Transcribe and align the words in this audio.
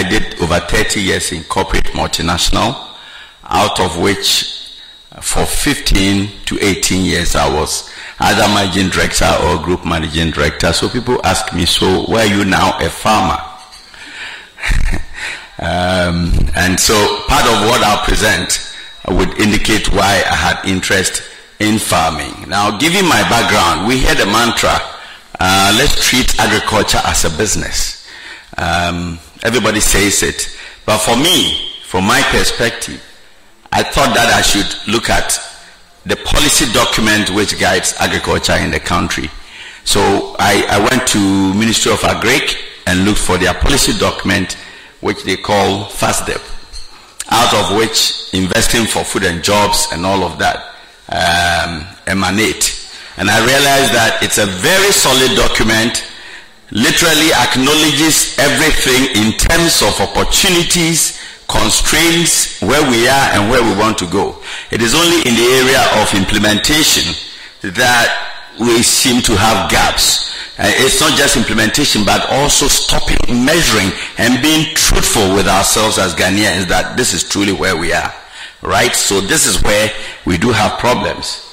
I 0.00 0.08
did 0.08 0.40
over 0.40 0.58
30 0.58 0.98
years 0.98 1.30
in 1.30 1.44
corporate 1.44 1.92
multinational, 1.92 2.88
out 3.44 3.78
of 3.80 4.00
which 4.00 4.72
uh, 5.12 5.20
for 5.20 5.44
15 5.44 6.30
to 6.46 6.58
18 6.58 7.04
years 7.04 7.36
I 7.36 7.52
was 7.54 7.90
either 8.18 8.48
managing 8.48 8.88
director 8.88 9.30
or 9.44 9.62
group 9.62 9.84
managing 9.84 10.30
director. 10.30 10.72
So 10.72 10.88
people 10.88 11.20
ask 11.22 11.52
me, 11.52 11.66
so 11.66 12.04
why 12.04 12.20
are 12.22 12.34
you 12.34 12.46
now 12.46 12.78
a 12.80 12.88
farmer? 12.88 13.36
um, 15.58 16.32
and 16.56 16.80
so 16.80 16.94
part 17.28 17.44
of 17.44 17.68
what 17.68 17.82
I'll 17.84 18.02
present 18.06 18.74
would 19.06 19.38
indicate 19.38 19.92
why 19.92 20.22
I 20.24 20.34
had 20.34 20.64
interest 20.64 21.24
in 21.58 21.78
farming. 21.78 22.48
Now, 22.48 22.78
given 22.78 23.06
my 23.06 23.20
background, 23.28 23.86
we 23.86 23.98
hear 23.98 24.14
the 24.14 24.24
mantra, 24.24 24.80
uh, 25.38 25.76
let's 25.76 26.08
treat 26.08 26.40
agriculture 26.40 27.02
as 27.04 27.26
a 27.26 27.36
business. 27.36 28.08
Um, 28.56 29.18
everybody 29.42 29.80
says 29.80 30.22
it. 30.22 30.56
But 30.86 30.98
for 30.98 31.16
me, 31.16 31.70
from 31.84 32.04
my 32.04 32.22
perspective, 32.30 33.02
I 33.72 33.82
thought 33.82 34.14
that 34.14 34.32
I 34.34 34.42
should 34.42 34.92
look 34.92 35.10
at 35.10 35.38
the 36.06 36.16
policy 36.16 36.66
document 36.72 37.30
which 37.30 37.58
guides 37.60 37.94
agriculture 37.98 38.56
in 38.56 38.70
the 38.70 38.80
country. 38.80 39.28
So 39.84 40.36
I, 40.38 40.66
I 40.68 40.78
went 40.90 41.08
to 41.08 41.54
Ministry 41.54 41.92
of 41.92 42.00
Agric 42.00 42.56
and 42.86 43.04
looked 43.04 43.20
for 43.20 43.38
their 43.38 43.54
policy 43.54 43.98
document 43.98 44.56
which 45.00 45.22
they 45.24 45.36
call 45.36 45.84
FASDEP, 45.86 46.40
out 47.30 47.54
of 47.54 47.76
which 47.76 48.32
investing 48.34 48.86
for 48.86 49.04
food 49.04 49.24
and 49.24 49.42
jobs 49.42 49.88
and 49.92 50.04
all 50.04 50.24
of 50.24 50.38
that 50.38 50.74
um, 51.08 51.86
emanate. 52.06 52.76
And 53.16 53.30
I 53.30 53.38
realized 53.38 53.92
that 53.94 54.20
it's 54.22 54.38
a 54.38 54.46
very 54.46 54.92
solid 54.92 55.36
document, 55.36 56.04
literally 56.72 57.30
acknowledges 57.34 58.38
everything 58.38 59.10
in 59.18 59.32
terms 59.36 59.82
of 59.82 59.98
opportunities, 60.00 61.18
constraints, 61.48 62.60
where 62.62 62.82
we 62.90 63.08
are 63.08 63.26
and 63.34 63.50
where 63.50 63.62
we 63.62 63.74
want 63.78 63.98
to 63.98 64.06
go. 64.06 64.38
It 64.70 64.82
is 64.82 64.94
only 64.94 65.18
in 65.26 65.34
the 65.34 65.48
area 65.62 65.82
of 66.02 66.14
implementation 66.14 67.14
that 67.62 68.30
we 68.58 68.82
seem 68.82 69.22
to 69.22 69.36
have 69.36 69.70
gaps. 69.70 70.30
It's 70.58 71.00
not 71.00 71.16
just 71.18 71.36
implementation, 71.36 72.04
but 72.04 72.28
also 72.30 72.68
stopping, 72.68 73.44
measuring, 73.44 73.90
and 74.18 74.42
being 74.42 74.74
truthful 74.74 75.34
with 75.34 75.48
ourselves 75.48 75.98
as 75.98 76.14
Ghanaians 76.14 76.66
that 76.68 76.96
this 76.96 77.14
is 77.14 77.26
truly 77.26 77.52
where 77.52 77.76
we 77.76 77.92
are. 77.92 78.12
Right? 78.62 78.92
So 78.94 79.20
this 79.20 79.46
is 79.46 79.62
where 79.62 79.90
we 80.26 80.36
do 80.36 80.52
have 80.52 80.78
problems. 80.78 81.46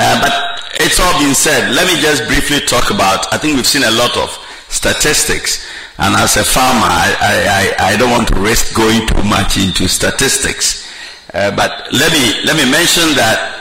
Uh, 0.00 0.20
but 0.20 0.47
it's 0.74 1.00
all 1.00 1.18
been 1.20 1.34
said. 1.34 1.74
Let 1.74 1.86
me 1.86 2.00
just 2.00 2.26
briefly 2.26 2.60
talk 2.60 2.90
about, 2.90 3.32
I 3.32 3.38
think 3.38 3.56
we've 3.56 3.66
seen 3.66 3.84
a 3.84 3.90
lot 3.90 4.16
of 4.16 4.30
statistics. 4.68 5.66
And 5.98 6.14
as 6.14 6.36
a 6.36 6.44
farmer, 6.44 6.86
I, 6.86 7.74
I, 7.78 7.92
I 7.92 7.96
don't 7.96 8.10
want 8.10 8.28
to 8.28 8.40
risk 8.40 8.74
going 8.74 9.06
too 9.06 9.22
much 9.24 9.56
into 9.56 9.88
statistics. 9.88 10.86
Uh, 11.34 11.54
but 11.54 11.92
let 11.92 12.12
me, 12.12 12.44
let 12.44 12.56
me 12.56 12.70
mention 12.70 13.14
that 13.16 13.60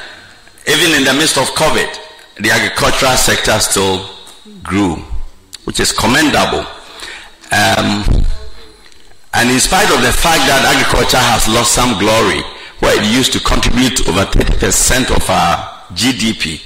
even 0.67 0.93
in 0.95 1.03
the 1.03 1.13
midst 1.13 1.37
of 1.37 1.47
COVID, 1.55 1.89
the 2.43 2.51
agricultural 2.51 3.15
sector 3.17 3.57
still 3.59 4.09
grew, 4.63 4.95
which 5.63 5.79
is 5.79 5.91
commendable. 5.91 6.65
Um, 7.51 8.03
and 9.33 9.49
in 9.49 9.59
spite 9.59 9.89
of 9.93 10.01
the 10.01 10.11
fact 10.11 10.43
that 10.49 10.61
agriculture 10.65 11.17
has 11.17 11.47
lost 11.47 11.73
some 11.73 11.97
glory, 11.99 12.41
where 12.79 12.93
it 12.99 13.05
used 13.09 13.33
to 13.33 13.39
contribute 13.39 14.07
over 14.07 14.25
30% 14.25 15.15
of 15.15 15.29
our 15.29 15.83
GDP, 15.93 16.61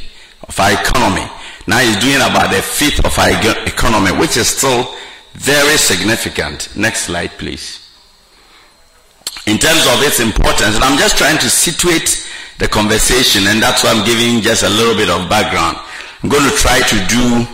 of 0.52 0.60
our 0.60 0.74
economy, 0.74 1.24
now 1.68 1.80
it's 1.80 2.04
doing 2.04 2.16
about 2.20 2.54
a 2.54 2.62
fifth 2.62 3.00
of 3.06 3.18
our 3.18 3.32
economy, 3.66 4.12
which 4.20 4.36
is 4.36 4.48
still 4.48 4.94
very 5.34 5.78
significant. 5.78 6.76
Next 6.76 7.04
slide, 7.08 7.32
please. 7.40 7.80
In 9.48 9.58
terms 9.58 9.82
of 9.88 10.04
its 10.04 10.20
importance, 10.20 10.76
and 10.76 10.84
I'm 10.84 11.00
just 11.00 11.18
trying 11.18 11.38
to 11.40 11.50
situate 11.50 12.28
the 12.60 12.68
conversation, 12.68 13.48
and 13.48 13.62
that's 13.62 13.84
why 13.84 13.92
I'm 13.92 14.06
giving 14.06 14.42
just 14.42 14.64
a 14.64 14.70
little 14.70 14.94
bit 14.96 15.10
of 15.10 15.30
background. 15.30 15.78
I'm 16.22 16.30
going 16.30 16.50
to 16.50 16.56
try 16.58 16.80
to 16.80 17.08
do 17.08 17.48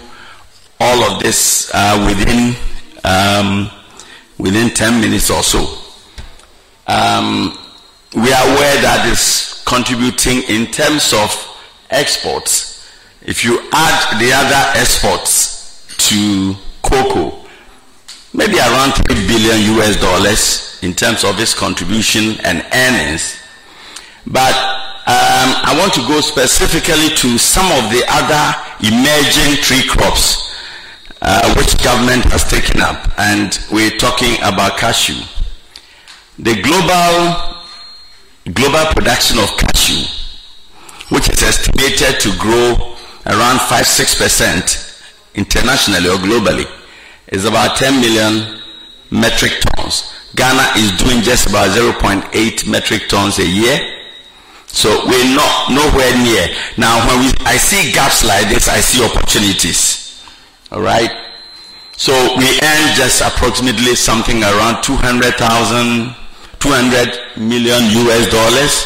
all 0.80 1.04
of 1.12 1.22
this 1.22 1.70
uh, 1.74 2.04
within 2.08 2.56
um, 3.04 3.70
within 4.38 4.70
10 4.70 5.00
minutes 5.00 5.30
or 5.30 5.44
so. 5.44 5.60
Um, 6.88 7.58
we 8.16 8.34
are 8.34 8.44
aware 8.44 8.82
that 8.82 9.08
it's 9.12 9.64
contributing 9.64 10.44
in 10.50 10.72
terms 10.72 11.14
of 11.14 11.32
exports. 11.90 12.77
If 13.28 13.44
you 13.44 13.60
add 13.74 14.20
the 14.22 14.32
other 14.32 14.80
exports 14.80 15.86
to 16.10 16.56
cocoa, 16.82 17.46
maybe 18.34 18.58
around 18.58 18.94
3 18.94 19.28
billion 19.28 19.76
US 19.78 20.00
dollars 20.00 20.80
in 20.82 20.94
terms 20.94 21.26
of 21.26 21.38
its 21.38 21.54
contribution 21.54 22.40
and 22.46 22.66
earnings. 22.72 23.36
But 24.26 24.56
um, 25.04 25.60
I 25.60 25.76
want 25.78 25.94
to 25.96 26.08
go 26.08 26.22
specifically 26.22 27.10
to 27.18 27.38
some 27.38 27.66
of 27.68 27.92
the 27.92 28.04
other 28.08 28.44
emerging 28.80 29.62
tree 29.62 29.84
crops 29.86 30.56
uh, 31.22 31.54
which 31.56 31.84
government 31.84 32.24
has 32.32 32.50
taken 32.50 32.80
up, 32.80 33.12
and 33.20 33.60
we're 33.74 33.98
talking 33.98 34.38
about 34.38 34.78
cashew. 34.78 35.20
The 36.40 36.62
global 36.62 37.58
global 38.54 38.86
production 38.94 39.40
of 39.40 39.50
cashew, 39.58 40.08
which 41.10 41.30
is 41.30 41.44
estimated 41.44 42.22
to 42.22 42.32
grow 42.38 42.97
around 43.28 43.60
five 43.62 43.86
six 43.86 44.16
percent 44.16 44.88
internationally 45.36 46.10
or 46.10 46.18
globally, 46.18 46.66
is 47.28 47.46
about 47.46 47.78
10 47.78 48.02
million 48.02 48.60
metric 49.12 49.54
tons. 49.62 50.14
Ghana 50.36 50.78
is 50.78 50.92
doing 50.98 51.22
just 51.22 51.50
about 51.50 51.70
0.8 51.78 52.70
metric 52.70 53.08
tons 53.08 53.40
a 53.40 53.46
year. 53.46 53.94
So 54.68 54.90
we're 55.06 55.36
not 55.36 55.72
nowhere 55.72 56.14
near. 56.24 56.48
Now 56.78 57.06
when 57.08 57.20
we, 57.26 57.32
I 57.46 57.58
see 57.58 57.92
gaps 57.94 58.26
like 58.26 58.50
this, 58.50 58.68
I 58.68 58.80
see 58.80 59.04
opportunities. 59.04 60.22
All 60.72 60.82
right. 60.82 61.10
So 61.94 62.14
we 62.38 62.46
earn 62.62 62.96
just 62.96 63.22
approximately 63.22 63.96
something 63.96 64.44
around 64.44 64.84
200,000, 64.84 66.14
200 66.60 67.38
million 67.38 67.82
US 68.08 68.30
dollars, 68.30 68.86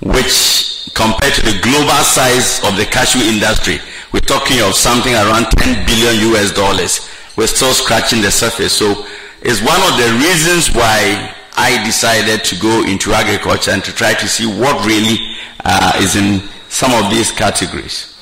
which 0.00 0.69
compared 0.94 1.34
to 1.34 1.42
the 1.42 1.58
global 1.62 2.02
size 2.04 2.60
of 2.64 2.76
the 2.76 2.84
cashew 2.84 3.20
industry, 3.20 3.78
we're 4.12 4.20
talking 4.20 4.60
of 4.60 4.74
something 4.74 5.14
around 5.14 5.50
10 5.52 5.86
billion 5.86 6.34
US 6.34 6.52
dollars. 6.52 7.08
We're 7.36 7.46
still 7.46 7.72
scratching 7.72 8.22
the 8.22 8.30
surface. 8.30 8.72
So 8.72 9.06
it's 9.42 9.60
one 9.62 9.80
of 9.88 9.96
the 9.96 10.10
reasons 10.18 10.74
why 10.74 11.34
I 11.56 11.82
decided 11.84 12.44
to 12.44 12.56
go 12.56 12.84
into 12.84 13.12
agriculture 13.12 13.70
and 13.70 13.84
to 13.84 13.92
try 13.92 14.14
to 14.14 14.28
see 14.28 14.46
what 14.46 14.84
really 14.86 15.18
uh, 15.64 15.92
is 16.00 16.16
in 16.16 16.40
some 16.68 16.92
of 16.92 17.10
these 17.10 17.30
categories. 17.32 18.16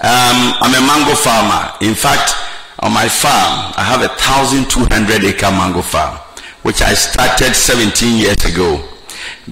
Um, 0.00 0.54
I'm 0.60 0.74
a 0.74 0.86
mango 0.86 1.14
farmer. 1.14 1.72
In 1.80 1.94
fact, 1.94 2.34
on 2.80 2.92
my 2.92 3.08
farm, 3.08 3.72
I 3.76 3.84
have 3.84 4.02
a 4.02 4.08
1,200 4.08 5.24
acre 5.24 5.50
mango 5.50 5.82
farm, 5.82 6.18
which 6.62 6.82
I 6.82 6.94
started 6.94 7.54
17 7.54 8.18
years 8.18 8.44
ago 8.44 8.82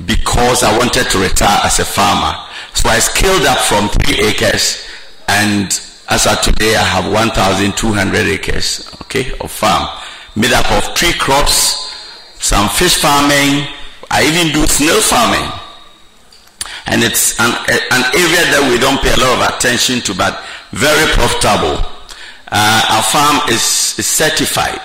because 0.07 0.63
I 0.63 0.77
wanted 0.77 1.09
to 1.11 1.19
retire 1.19 1.61
as 1.65 1.79
a 1.79 1.85
farmer. 1.85 2.35
So 2.75 2.89
I 2.89 2.99
scaled 2.99 3.47
up 3.47 3.59
from 3.59 3.89
3 3.89 4.25
acres 4.27 4.87
and 5.29 5.67
as 6.09 6.27
of 6.27 6.41
today 6.43 6.75
I 6.77 6.83
have 6.83 7.13
1,200 7.13 8.17
acres, 8.27 8.95
okay, 9.03 9.33
of 9.41 9.51
farm 9.51 9.89
made 10.35 10.53
up 10.53 10.71
of 10.73 10.95
tree 10.95 11.13
crops, 11.13 11.93
some 12.39 12.69
fish 12.69 12.97
farming, 12.99 13.67
I 14.11 14.25
even 14.25 14.53
do 14.53 14.67
snail 14.67 15.01
farming 15.01 15.51
and 16.87 17.03
it's 17.03 17.39
an, 17.39 17.51
an 17.51 18.03
area 18.13 18.43
that 18.53 18.69
we 18.71 18.79
don't 18.79 19.01
pay 19.01 19.13
a 19.13 19.17
lot 19.17 19.39
of 19.39 19.57
attention 19.57 20.01
to, 20.03 20.15
but 20.15 20.43
very 20.73 21.07
profitable. 21.15 21.79
Uh, 22.51 22.83
our 22.91 23.03
farm 23.03 23.49
is, 23.49 23.97
is, 23.99 24.07
certified 24.07 24.81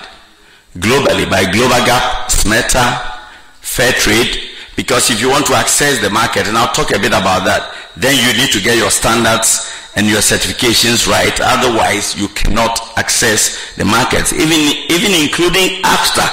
globally 0.78 1.28
by 1.28 1.44
Global 1.50 1.84
Gap, 1.84 2.30
SMETA, 2.30 3.18
Fair 3.60 3.92
Trade, 3.92 4.47
because 4.78 5.10
if 5.10 5.20
you 5.20 5.28
want 5.28 5.44
to 5.44 5.54
access 5.58 5.98
the 5.98 6.08
market, 6.08 6.46
and 6.46 6.56
I'll 6.56 6.70
talk 6.70 6.94
a 6.94 7.02
bit 7.02 7.10
about 7.10 7.42
that, 7.50 7.74
then 7.98 8.14
you 8.14 8.30
need 8.38 8.54
to 8.54 8.62
get 8.62 8.78
your 8.78 8.94
standards 8.94 9.66
and 9.98 10.06
your 10.06 10.22
certifications 10.22 11.10
right. 11.10 11.34
Otherwise, 11.34 12.14
you 12.14 12.30
cannot 12.38 12.78
access 12.94 13.74
the 13.74 13.84
markets, 13.84 14.30
even, 14.30 14.54
even 14.86 15.10
including 15.18 15.82
AFTA, 15.82 16.30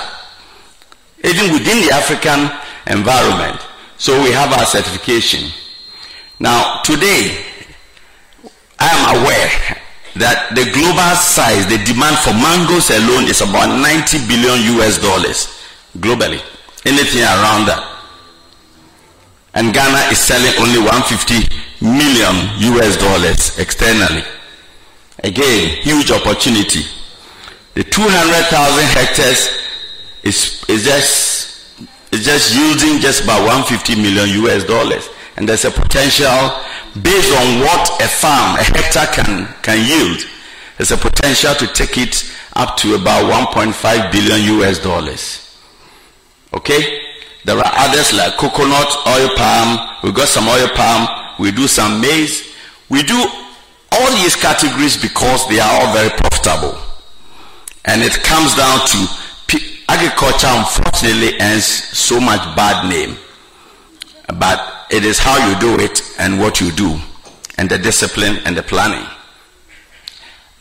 even 1.25 1.57
within 1.57 1.89
the 1.89 1.89
African 1.89 2.53
environment. 2.85 3.65
So 3.97 4.13
we 4.21 4.29
have 4.29 4.53
our 4.53 4.69
certification. 4.69 5.49
Now, 6.37 6.85
today, 6.85 7.41
I 8.77 8.93
am 8.93 9.25
aware 9.25 9.49
that 10.21 10.53
the 10.53 10.69
global 10.69 11.17
size, 11.17 11.65
the 11.65 11.81
demand 11.81 12.21
for 12.21 12.37
mangoes 12.37 12.93
alone 12.93 13.25
is 13.25 13.41
about 13.41 13.73
90 13.73 14.29
billion 14.29 14.77
US 14.77 15.01
dollars 15.01 15.49
globally. 15.97 16.45
Anything 16.85 17.25
around 17.25 17.65
that. 17.73 17.94
And 19.55 19.73
Ghana 19.73 20.11
is 20.11 20.19
selling 20.19 20.51
only 20.59 20.79
150 20.79 21.47
million 21.81 22.35
US 22.75 22.97
dollars 22.97 23.57
externally. 23.57 24.23
Again, 25.23 25.81
huge 25.81 26.11
opportunity. 26.11 26.83
The 27.73 27.83
200,000 27.83 28.83
hectares 28.85 29.49
is, 30.23 30.63
is 30.67 30.83
just, 30.83 31.81
is 32.11 32.25
just 32.25 32.53
yielding 32.53 32.99
just 32.99 33.23
about 33.23 33.45
150 33.47 33.95
million 33.95 34.43
US 34.43 34.65
dollars. 34.65 35.09
And 35.37 35.47
there's 35.47 35.63
a 35.63 35.71
potential 35.71 36.51
based 37.01 37.31
on 37.31 37.59
what 37.61 38.01
a 38.01 38.07
farm, 38.07 38.59
a 38.59 38.63
hectare 38.63 39.07
can, 39.07 39.47
can 39.61 39.79
yield. 39.87 40.25
There's 40.77 40.91
a 40.91 40.97
potential 40.97 41.55
to 41.55 41.67
take 41.67 41.97
it 41.97 42.29
up 42.53 42.75
to 42.77 42.95
about 42.95 43.31
1.5 43.31 44.11
billion 44.11 44.59
US 44.59 44.79
dollars. 44.79 45.57
Okay? 46.53 47.14
There 47.45 47.57
are 47.57 47.71
others 47.77 48.11
like 48.13 48.37
coconut, 48.37 48.89
oil 49.07 49.29
palm. 49.37 49.99
We 50.03 50.11
got 50.11 50.27
some 50.27 50.47
oil 50.47 50.67
palm. 50.69 51.07
We 51.39 51.51
do 51.51 51.67
some 51.67 52.01
maize. 52.01 52.51
We 52.89 53.03
do 53.03 53.23
all 53.91 54.11
these 54.17 54.35
categories 54.35 54.97
because 54.97 55.47
they 55.47 55.59
are 55.59 55.69
all 55.69 55.93
very 55.93 56.09
profitable. 56.09 56.75
And 57.85 58.01
it 58.01 58.13
comes 58.23 58.55
down 58.55 58.79
to 58.87 59.07
agriculture 59.87 60.47
unfortunately 60.49 61.39
earns 61.39 61.65
so 61.65 62.19
much 62.19 62.41
bad 62.55 62.89
name. 62.89 63.15
But 64.39 64.87
it 64.89 65.05
is 65.05 65.19
how 65.19 65.37
you 65.47 65.59
do 65.59 65.79
it 65.83 66.01
and 66.17 66.39
what 66.39 66.59
you 66.59 66.71
do 66.71 66.97
and 67.59 67.69
the 67.69 67.77
discipline 67.77 68.37
and 68.45 68.57
the 68.57 68.63
planning. 68.63 69.05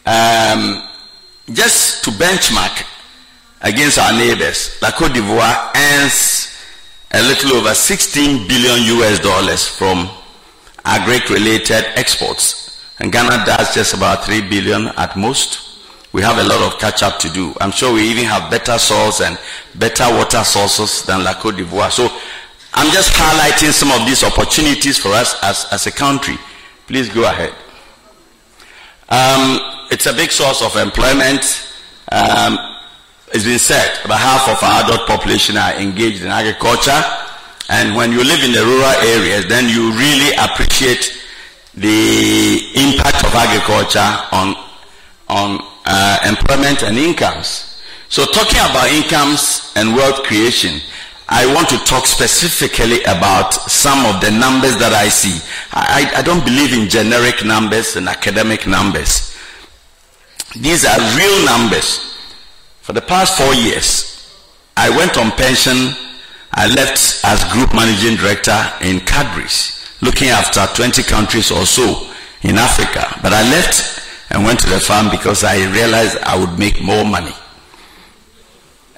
Um, 0.05 0.87
just 1.51 2.05
to 2.05 2.11
benchmark 2.11 2.85
against 3.63 3.99
our 3.99 4.13
neighbors, 4.13 4.79
La 4.83 4.91
Cote 4.91 5.15
d'Ivoire 5.15 5.73
earns 5.75 6.44
a 7.15 7.23
little 7.23 7.59
over 7.59 7.73
16 7.75 8.49
billion 8.49 8.99
US 8.99 9.21
dollars 9.21 9.69
from 9.69 10.09
agri-related 10.85 11.85
exports. 11.95 12.83
And 12.99 13.13
Ghana 13.13 13.45
does 13.47 13.73
just 13.73 13.95
about 13.95 14.25
3 14.25 14.49
billion 14.49 14.89
at 14.89 15.17
most. 15.17 15.79
We 16.13 16.23
have 16.23 16.39
a 16.39 16.43
lot 16.49 16.61
of 16.73 16.81
catch 16.81 17.05
up 17.05 17.21
to 17.21 17.29
do. 17.31 17.55
I'm 17.61 17.71
sure 17.71 17.95
we 17.95 18.03
even 18.03 18.25
have 18.25 18.51
better 18.51 18.79
soils 18.79 19.21
and 19.21 19.39
better 19.77 20.05
water 20.11 20.43
sources 20.43 21.03
than 21.05 21.23
La 21.23 21.35
Cote 21.35 21.57
d'Ivoire. 21.57 21.91
So 21.93 22.09
I'm 22.75 22.93
just 22.93 23.13
highlighting 23.13 23.73
some 23.73 23.93
of 23.93 24.05
these 24.07 24.25
opportunities 24.25 24.99
for 24.99 25.11
us 25.11 25.37
as, 25.43 25.67
as 25.71 25.87
a 25.87 25.93
country. 25.93 26.37
Please 26.89 27.09
go 27.09 27.25
ahead. 27.25 27.55
Um, 29.09 29.61
it's 29.93 30.07
a 30.07 30.13
big 30.13 30.33
source 30.33 30.63
of 30.63 30.75
employment. 30.77 31.69
Um, 32.11 32.59
it's 33.35 33.43
been 33.45 33.59
said 33.59 33.99
about 34.05 34.21
half 34.21 34.47
of 34.47 34.63
our 34.63 34.85
adult 34.85 35.09
population 35.09 35.57
are 35.57 35.75
engaged 35.75 36.23
in 36.23 36.29
agriculture. 36.29 37.03
And 37.69 37.97
when 37.97 38.13
you 38.13 38.23
live 38.23 38.45
in 38.45 38.53
the 38.53 38.63
rural 38.63 38.95
areas, 39.03 39.47
then 39.49 39.69
you 39.69 39.91
really 39.99 40.31
appreciate 40.39 41.21
the 41.75 42.63
impact 42.79 43.27
of 43.27 43.35
agriculture 43.35 44.07
on, 44.31 44.55
on 45.27 45.67
uh, 45.85 46.19
employment 46.25 46.85
and 46.85 46.97
incomes. 46.97 47.83
So 48.09 48.25
talking 48.25 48.61
about 48.61 48.87
incomes 48.93 49.73
and 49.75 49.97
wealth 49.97 50.23
creation, 50.23 50.79
I 51.29 51.53
want 51.53 51.69
to 51.71 51.79
talk 51.79 52.07
specifically 52.07 53.03
about 53.03 53.53
some 53.55 54.07
of 54.15 54.21
the 54.21 54.31
numbers 54.31 54.79
that 54.79 54.93
I 54.93 55.09
see. 55.09 55.43
I, 55.73 56.13
I 56.15 56.23
don't 56.23 56.45
believe 56.45 56.73
in 56.73 56.89
generic 56.89 57.45
numbers 57.45 57.97
and 57.97 58.09
academic 58.09 58.69
numbers. 58.69 59.37
These 60.55 60.85
are 60.85 61.01
real 61.19 61.47
numbers. 61.47 62.14
For 62.85 62.93
the 62.93 63.01
past 63.01 63.39
four 63.39 63.55
years, 63.55 64.29
I 64.77 64.91
went 64.91 65.17
on 65.17 65.31
pension. 65.31 65.97
I 66.53 66.69
left 66.69 67.25
as 67.25 67.43
group 67.51 67.73
managing 67.73 68.17
director 68.17 68.61
in 68.83 69.01
Cadbury's, 69.01 69.89
looking 70.03 70.29
after 70.29 70.67
20 70.67 71.03
countries 71.05 71.51
or 71.51 71.65
so 71.65 72.07
in 72.43 72.59
Africa. 72.59 73.09
But 73.23 73.33
I 73.33 73.41
left 73.49 74.05
and 74.29 74.45
went 74.45 74.61
to 74.61 74.69
the 74.69 74.79
farm 74.79 75.09
because 75.11 75.45
I 75.45 75.65
realized 75.73 76.19
I 76.25 76.39
would 76.39 76.59
make 76.59 76.83
more 76.83 77.07
money. 77.07 77.33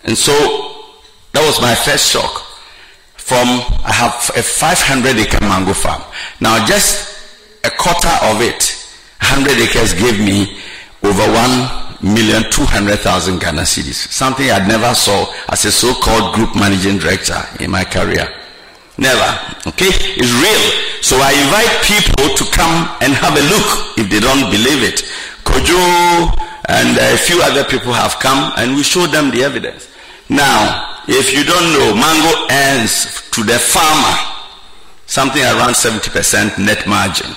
And 0.02 0.18
so 0.18 0.32
that 1.30 1.46
was 1.46 1.60
my 1.62 1.76
first 1.76 2.10
shock. 2.10 2.42
From 3.14 3.46
I 3.86 3.92
have 3.92 4.32
a 4.36 4.42
500 4.42 5.14
acre 5.14 5.38
mango 5.42 5.74
farm. 5.74 6.02
Now 6.40 6.66
just 6.66 7.22
a 7.62 7.70
quarter 7.70 8.10
of 8.26 8.42
it, 8.42 8.82
100 9.22 9.62
acres 9.62 9.94
gave 9.94 10.18
me 10.18 10.58
over 11.04 11.22
one 11.32 11.85
million 12.02 12.44
two 12.50 12.64
hundred 12.64 12.98
thousand 13.00 13.40
Ghana 13.40 13.62
cedis. 13.62 14.08
Something 14.12 14.50
I 14.50 14.66
never 14.66 14.94
saw 14.94 15.32
as 15.48 15.64
a 15.64 15.72
so-called 15.72 16.34
group 16.34 16.54
managing 16.56 16.98
director 16.98 17.38
in 17.60 17.70
my 17.70 17.84
career. 17.84 18.28
Never. 18.98 19.28
Okay? 19.66 19.90
It's 19.92 20.32
real. 20.40 20.64
So 21.02 21.16
I 21.20 21.32
invite 21.36 21.72
people 21.84 22.32
to 22.36 22.44
come 22.56 22.88
and 23.02 23.12
have 23.12 23.36
a 23.36 23.44
look 23.52 23.98
if 23.98 24.10
they 24.10 24.20
don't 24.20 24.50
believe 24.50 24.82
it. 24.82 25.04
Kojo 25.44 26.32
and 26.68 26.96
a 26.98 27.16
few 27.16 27.40
other 27.42 27.64
people 27.64 27.92
have 27.92 28.18
come 28.18 28.52
and 28.56 28.74
we 28.74 28.82
show 28.82 29.06
them 29.06 29.30
the 29.30 29.42
evidence. 29.44 29.88
Now, 30.28 31.02
if 31.06 31.32
you 31.32 31.44
don't 31.44 31.72
know, 31.72 31.94
mango 31.94 32.32
earns 32.50 33.30
to 33.30 33.44
the 33.44 33.58
farmer 33.58 34.36
something 35.06 35.42
around 35.42 35.74
70% 35.74 36.58
net 36.58 36.86
margin. 36.86 37.30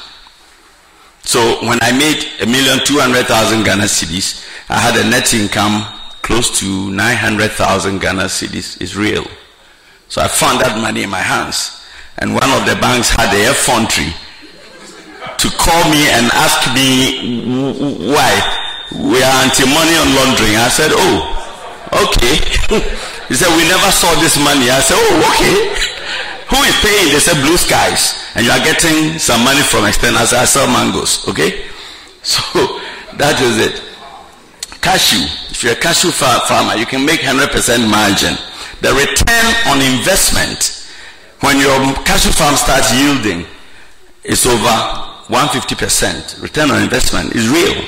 So 1.22 1.60
when 1.68 1.78
I 1.82 1.92
made 1.92 2.26
a 2.42 2.46
million 2.48 2.80
two 2.86 2.98
hundred 2.98 3.28
thousand 3.28 3.64
Ghana 3.64 3.84
cedis, 3.84 4.44
I 4.70 4.80
had 4.80 4.96
a 5.04 5.10
net 5.10 5.34
income 5.34 5.84
close 6.22 6.60
to 6.60 6.92
nine 6.92 7.18
hundred 7.18 7.52
thousand 7.52 8.00
Ghana 8.00 8.30
cedis. 8.30 8.80
It's 8.80 8.96
real. 8.96 9.26
So 10.10 10.22
I 10.22 10.28
found 10.28 10.62
that 10.62 10.78
money 10.82 11.04
in 11.04 11.10
my 11.10 11.22
hands. 11.22 11.82
And 12.18 12.34
one 12.36 12.50
of 12.52 12.66
the 12.70 12.76
banks 12.82 13.10
had 13.10 13.32
the 13.32 13.50
effrontery 13.50 14.12
to 15.40 15.48
call 15.56 15.82
me 15.88 16.04
and 16.12 16.28
ask 16.36 16.68
me 16.76 17.16
why 18.12 18.30
we 18.92 19.24
are 19.24 19.38
anti-money 19.46 19.96
on 19.96 20.10
laundering. 20.18 20.58
I 20.60 20.68
said, 20.68 20.92
oh, 20.92 21.18
okay. 22.12 22.36
he 23.32 23.36
said, 23.40 23.50
we 23.56 23.64
never 23.70 23.90
saw 23.90 24.12
this 24.20 24.36
money. 24.38 24.68
I 24.68 24.84
said, 24.84 25.00
oh, 25.00 25.32
okay. 25.32 25.56
Who 26.52 26.60
is 26.68 26.76
paying? 26.84 27.14
They 27.14 27.22
said, 27.24 27.40
Blue 27.46 27.56
Skies. 27.56 28.18
And 28.36 28.44
you 28.46 28.52
are 28.52 28.60
getting 28.66 29.18
some 29.18 29.46
money 29.46 29.62
from 29.62 29.86
external. 29.86 30.20
I 30.20 30.46
sell 30.46 30.68
mangoes. 30.68 31.26
Okay? 31.30 31.66
So 32.22 32.44
that 33.16 33.40
is 33.40 33.58
it. 33.64 33.89
Cashew. 34.82 35.26
If 35.52 35.64
you're 35.64 35.74
a 35.74 35.76
cashew 35.76 36.12
farmer, 36.12 36.76
you 36.76 36.86
can 36.86 37.06
make 37.06 37.22
100% 37.22 37.52
margin. 37.90 38.36
The 38.82 38.94
return 38.96 39.48
on 39.68 39.82
investment 39.82 40.88
when 41.42 41.60
your 41.60 41.78
cashew 42.04 42.32
farm 42.32 42.56
starts 42.56 42.94
yielding 42.94 43.46
is 44.24 44.46
over 44.46 44.76
150%. 45.28 46.42
Return 46.42 46.72
on 46.72 46.82
investment 46.82 47.36
is 47.36 47.50
real. 47.50 47.84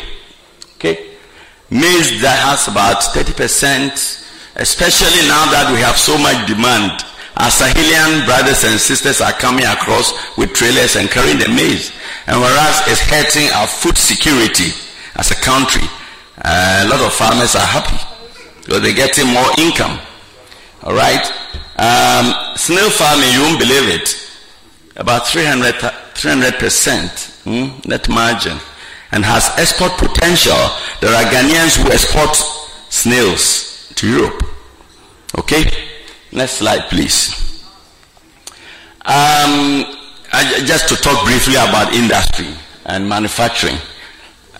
Okay? 0.75 1.15
Maize 1.69 2.21
that 2.21 2.39
has 2.43 2.67
about 2.67 3.01
30%, 3.01 3.91
especially 4.57 5.27
now 5.27 5.47
that 5.51 5.71
we 5.71 5.79
have 5.79 5.95
so 5.95 6.17
much 6.17 6.47
demand 6.47 7.03
our 7.37 7.49
Sahelian 7.49 8.25
brothers 8.25 8.63
and 8.65 8.79
sisters 8.79 9.21
are 9.21 9.31
coming 9.31 9.65
across 9.65 10.13
with 10.37 10.53
trailers 10.53 10.95
and 10.95 11.09
carrying 11.09 11.39
the 11.39 11.47
maize. 11.47 11.91
And 12.27 12.39
whereas 12.39 12.81
it's 12.87 13.01
hurting 13.01 13.49
our 13.55 13.67
food 13.67 13.97
security 13.97 14.69
as 15.15 15.31
a 15.31 15.35
country, 15.35 15.87
a 16.37 16.87
lot 16.87 17.01
of 17.01 17.13
farmers 17.13 17.55
are 17.55 17.65
happy 17.65 17.97
because 18.63 18.81
they're 18.81 18.93
getting 18.95 19.27
more 19.27 19.47
income. 19.57 19.99
All 20.83 20.93
right. 20.93 21.23
Um, 21.77 22.55
snail 22.55 22.89
farming, 22.89 23.29
you 23.33 23.41
won't 23.41 23.59
believe 23.59 23.89
it, 23.89 24.15
about 24.95 25.27
300 25.27 26.55
percent 26.59 27.11
hmm, 27.43 27.69
net 27.89 28.07
margin, 28.09 28.57
and 29.11 29.25
has 29.25 29.51
export 29.57 29.93
potential. 29.93 30.57
There 31.01 31.13
are 31.13 31.23
Ghanaians 31.31 31.81
who 31.81 31.91
export 31.91 32.35
snails 32.89 33.91
to 33.95 34.07
Europe. 34.09 34.43
Okay. 35.37 35.65
Next 36.31 36.53
slide, 36.53 36.89
please. 36.89 37.65
Um, 39.03 39.83
I, 40.31 40.61
just 40.65 40.87
to 40.89 40.95
talk 40.95 41.25
briefly 41.25 41.55
about 41.55 41.93
industry 41.93 42.47
and 42.85 43.07
manufacturing. 43.07 43.75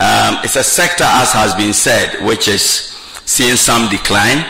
Um, 0.01 0.41
it's 0.41 0.55
a 0.55 0.63
sector, 0.63 1.05
as 1.05 1.31
has 1.34 1.53
been 1.53 1.74
said, 1.74 2.25
which 2.25 2.48
is 2.48 2.89
seeing 3.29 3.55
some 3.55 3.86
decline 3.93 4.41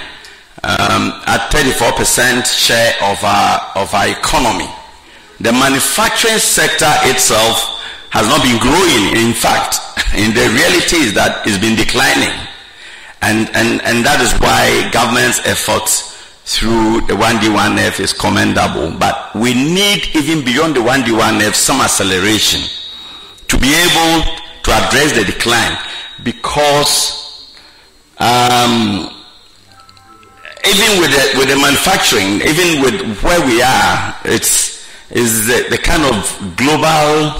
um, 0.63 1.11
at 1.27 1.51
34% 1.51 2.47
share 2.47 2.95
of 3.03 3.19
our, 3.19 3.59
of 3.75 3.93
our 3.93 4.07
economy. 4.07 4.71
The 5.43 5.51
manufacturing 5.51 6.39
sector 6.39 6.87
itself 7.11 7.83
has 8.15 8.31
not 8.31 8.39
been 8.47 8.63
growing. 8.63 9.27
In 9.27 9.35
fact, 9.35 9.75
in 10.15 10.31
the 10.31 10.47
reality 10.55 11.03
is 11.03 11.13
that 11.19 11.43
it's 11.43 11.59
been 11.59 11.75
declining. 11.75 12.31
And, 13.19 13.51
and, 13.51 13.83
and 13.83 14.05
that 14.07 14.23
is 14.23 14.31
why 14.39 14.87
government's 14.95 15.43
efforts 15.43 16.15
through 16.47 17.03
the 17.11 17.13
1D1F 17.19 17.99
is 17.99 18.13
commendable, 18.13 18.95
but 18.97 19.35
we 19.35 19.53
need 19.53 20.15
even 20.15 20.45
beyond 20.45 20.77
the 20.77 20.79
1D1F 20.79 21.55
some 21.55 21.81
acceleration 21.81 22.63
to 23.49 23.59
be 23.59 23.75
able 23.75 24.40
to 24.63 24.71
address 24.71 25.13
the 25.13 25.23
decline 25.25 25.77
because 26.23 27.55
um, 28.19 29.09
even 30.67 31.01
with 31.01 31.11
the, 31.11 31.39
with 31.39 31.49
the 31.49 31.57
manufacturing, 31.57 32.41
even 32.41 32.81
with 32.81 33.23
where 33.23 33.45
we 33.45 33.61
are, 33.61 34.15
it's 34.25 34.71
is 35.11 35.47
the, 35.47 35.67
the 35.69 35.77
kind 35.77 36.03
of 36.03 36.55
global 36.55 37.35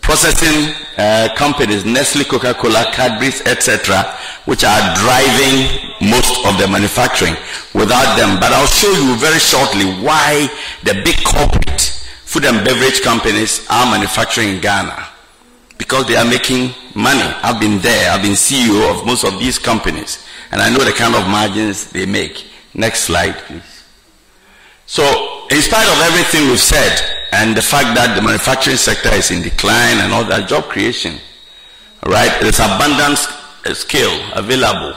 processing 0.00 0.74
uh, 0.96 1.28
companies, 1.36 1.84
Nestle, 1.84 2.24
Coca-Cola, 2.24 2.90
Cadbury's, 2.92 3.40
etc., 3.42 4.02
which 4.46 4.64
are 4.64 4.94
driving 4.96 5.68
most 6.10 6.44
of 6.46 6.58
the 6.58 6.66
manufacturing 6.66 7.36
without 7.74 8.16
them. 8.16 8.40
But 8.40 8.52
I'll 8.52 8.66
show 8.66 8.90
you 8.90 9.14
very 9.16 9.38
shortly 9.38 9.84
why 10.02 10.48
the 10.82 10.94
big 11.04 11.22
corporate 11.24 11.80
food 12.24 12.46
and 12.46 12.64
beverage 12.64 13.02
companies 13.02 13.64
are 13.70 13.86
manufacturing 13.90 14.48
in 14.48 14.60
Ghana. 14.60 15.17
Because 15.78 16.06
they 16.06 16.16
are 16.16 16.24
making 16.24 16.74
money. 16.94 17.22
I've 17.42 17.60
been 17.60 17.78
there. 17.80 18.10
I've 18.10 18.22
been 18.22 18.32
CEO 18.32 18.90
of 18.90 19.06
most 19.06 19.24
of 19.24 19.38
these 19.38 19.58
companies. 19.58 20.26
And 20.50 20.60
I 20.60 20.70
know 20.70 20.84
the 20.84 20.92
kind 20.92 21.14
of 21.14 21.26
margins 21.28 21.90
they 21.90 22.04
make. 22.04 22.46
Next 22.74 23.00
slide, 23.04 23.36
please. 23.46 23.84
So, 24.86 25.04
in 25.50 25.60
spite 25.62 25.86
of 25.86 25.98
everything 26.00 26.48
we've 26.48 26.58
said, 26.58 27.18
and 27.32 27.56
the 27.56 27.62
fact 27.62 27.94
that 27.94 28.16
the 28.16 28.22
manufacturing 28.22 28.76
sector 28.76 29.10
is 29.12 29.30
in 29.30 29.42
decline 29.42 29.98
and 30.00 30.12
all 30.12 30.24
that, 30.24 30.48
job 30.48 30.64
creation, 30.64 31.16
right? 32.06 32.32
There's 32.40 32.58
abundant 32.58 33.20
uh, 33.66 33.74
skill 33.74 34.12
available. 34.32 34.96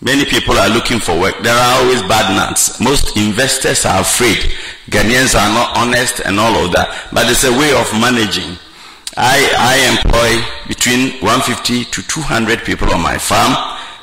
Many 0.00 0.24
people 0.24 0.54
are 0.56 0.68
looking 0.70 1.00
for 1.00 1.18
work. 1.18 1.34
There 1.42 1.54
are 1.54 1.82
always 1.82 2.00
bad 2.02 2.32
nuts. 2.34 2.80
Most 2.80 3.16
investors 3.16 3.84
are 3.84 4.00
afraid. 4.00 4.38
Ghanaians 4.88 5.34
are 5.34 5.52
not 5.52 5.76
honest 5.76 6.20
and 6.20 6.38
all 6.38 6.64
of 6.64 6.72
that. 6.72 7.10
But 7.12 7.28
it's 7.28 7.44
a 7.44 7.50
way 7.50 7.74
of 7.74 7.90
managing. 8.00 8.56
I, 9.20 9.50
I 9.58 9.74
employ 9.98 10.30
between 10.68 11.18
150 11.18 11.90
to 11.90 12.02
200 12.06 12.60
people 12.62 12.88
on 12.94 13.02
my 13.02 13.18
farm. 13.18 13.50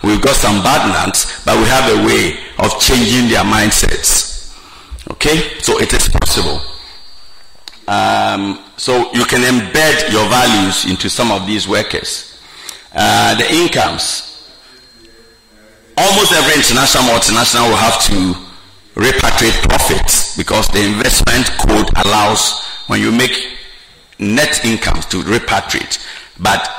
We've 0.03 0.21
got 0.21 0.35
some 0.35 0.61
bad 0.61 0.91
nuts, 0.91 1.39
but 1.45 1.55
we 1.55 1.63
have 1.71 1.87
a 1.87 2.05
way 2.05 2.35
of 2.59 2.77
changing 2.81 3.31
their 3.31 3.47
mindsets. 3.47 4.51
Okay? 5.09 5.57
So 5.63 5.79
it 5.79 5.93
is 5.93 6.09
possible. 6.09 6.59
Um, 7.87 8.59
so 8.75 9.09
you 9.13 9.23
can 9.23 9.39
embed 9.39 10.11
your 10.11 10.27
values 10.27 10.83
into 10.83 11.09
some 11.09 11.31
of 11.31 11.47
these 11.47 11.65
workers. 11.65 12.37
Uh, 12.93 13.35
the 13.39 13.47
incomes. 13.55 14.51
Almost 15.95 16.33
every 16.33 16.55
international 16.59 17.03
multinational 17.07 17.69
will 17.69 17.79
have 17.79 18.03
to 18.11 18.35
repatriate 18.99 19.63
profits 19.63 20.35
because 20.35 20.67
the 20.69 20.83
investment 20.83 21.47
code 21.57 21.87
allows 22.03 22.65
when 22.87 22.99
you 22.99 23.13
make 23.13 23.54
net 24.19 24.63
incomes 24.65 25.05
to 25.07 25.21
repatriate. 25.23 26.03
But 26.39 26.69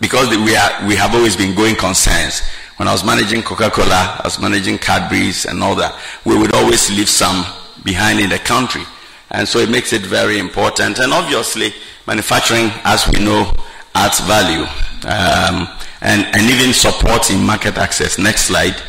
because 0.00 0.28
we 0.28 0.56
are 0.56 0.86
we 0.86 0.96
have 0.96 1.14
always 1.14 1.36
been 1.36 1.54
going 1.54 1.76
concerns. 1.76 2.42
When 2.76 2.88
I 2.88 2.92
was 2.92 3.04
managing 3.04 3.42
Coca-Cola, 3.42 4.16
I 4.18 4.22
was 4.24 4.40
managing 4.40 4.78
Cadbury's 4.78 5.44
and 5.44 5.62
all 5.62 5.74
that. 5.74 5.98
We 6.24 6.38
would 6.38 6.54
always 6.54 6.90
leave 6.90 7.10
some 7.10 7.44
behind 7.84 8.20
in 8.20 8.30
the 8.30 8.38
country. 8.38 8.82
And 9.30 9.46
so 9.46 9.58
it 9.58 9.68
makes 9.68 9.92
it 9.92 10.00
very 10.00 10.38
important. 10.38 10.98
And 10.98 11.12
obviously, 11.12 11.74
manufacturing, 12.06 12.70
as 12.84 13.06
we 13.06 13.22
know, 13.22 13.52
adds 13.94 14.20
value 14.20 14.64
um, 15.04 15.68
and, 16.00 16.24
and 16.34 16.50
even 16.50 16.72
supports 16.72 17.30
in 17.30 17.44
market 17.44 17.76
access. 17.76 18.18
Next 18.18 18.46
slide. 18.46 18.80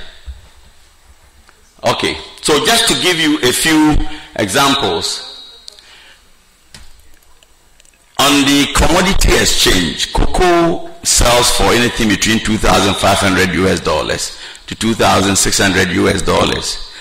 Okay, 1.84 2.16
so 2.42 2.64
just 2.66 2.88
to 2.88 3.02
give 3.02 3.18
you 3.18 3.40
a 3.40 3.52
few 3.52 3.98
examples. 4.36 5.31
On 8.22 8.46
the 8.46 8.68
commodity 8.76 9.34
exchange, 9.34 10.14
cocoa 10.14 10.92
sells 11.04 11.50
for 11.58 11.64
anything 11.74 12.08
between 12.08 12.38
2,500 12.40 13.56
US 13.66 13.80
dollars 13.80 14.38
to 14.68 14.76
2,600 14.76 15.90
US 15.90 16.22
dollars. 16.22 16.92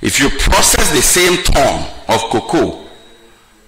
If 0.00 0.20
you 0.20 0.28
process 0.30 0.92
the 0.94 1.02
same 1.02 1.42
ton 1.42 1.82
of 2.08 2.20
cocoa, 2.30 2.84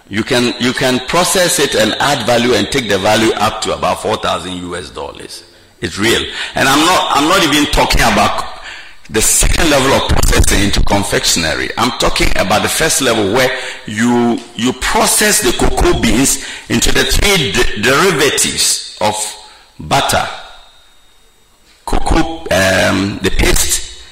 you 0.09 0.23
can, 0.23 0.55
you 0.61 0.73
can 0.73 1.05
process 1.09 1.59
it 1.59 1.75
and 1.75 1.95
add 1.99 2.25
value 2.27 2.55
and 2.55 2.71
take 2.71 2.89
the 2.89 2.99
value 2.99 3.33
up 3.35 3.61
to 3.63 3.77
about 3.77 4.03
4,000 4.03 4.53
US 4.73 4.91
dollars. 4.91 5.45
It's 5.81 5.99
real. 5.99 6.23
And 6.55 6.69
I'm 6.69 6.79
not, 6.87 7.17
I'm 7.17 7.29
not 7.29 7.43
even 7.43 7.67
talking 7.73 8.03
about 8.03 8.50
the 9.11 9.21
second 9.21 9.69
level 9.71 9.93
of 9.93 10.09
processing 10.09 10.63
into 10.63 10.83
confectionery. 10.85 11.69
I'm 11.77 11.99
talking 11.99 12.29
about 12.37 12.63
the 12.63 12.69
first 12.69 13.03
level 13.03 13.33
where 13.33 13.51
you, 13.87 14.39
you 14.55 14.73
process 14.75 15.43
the 15.43 15.53
cocoa 15.59 16.01
beans 16.01 16.47
into 16.69 16.93
the 16.93 17.05
three 17.05 17.51
de- 17.51 17.83
derivatives 17.83 18.97
of 19.01 19.15
butter, 19.81 20.27
cocoa, 21.87 22.41
um, 22.53 23.19
the 23.23 23.35
paste, 23.37 24.05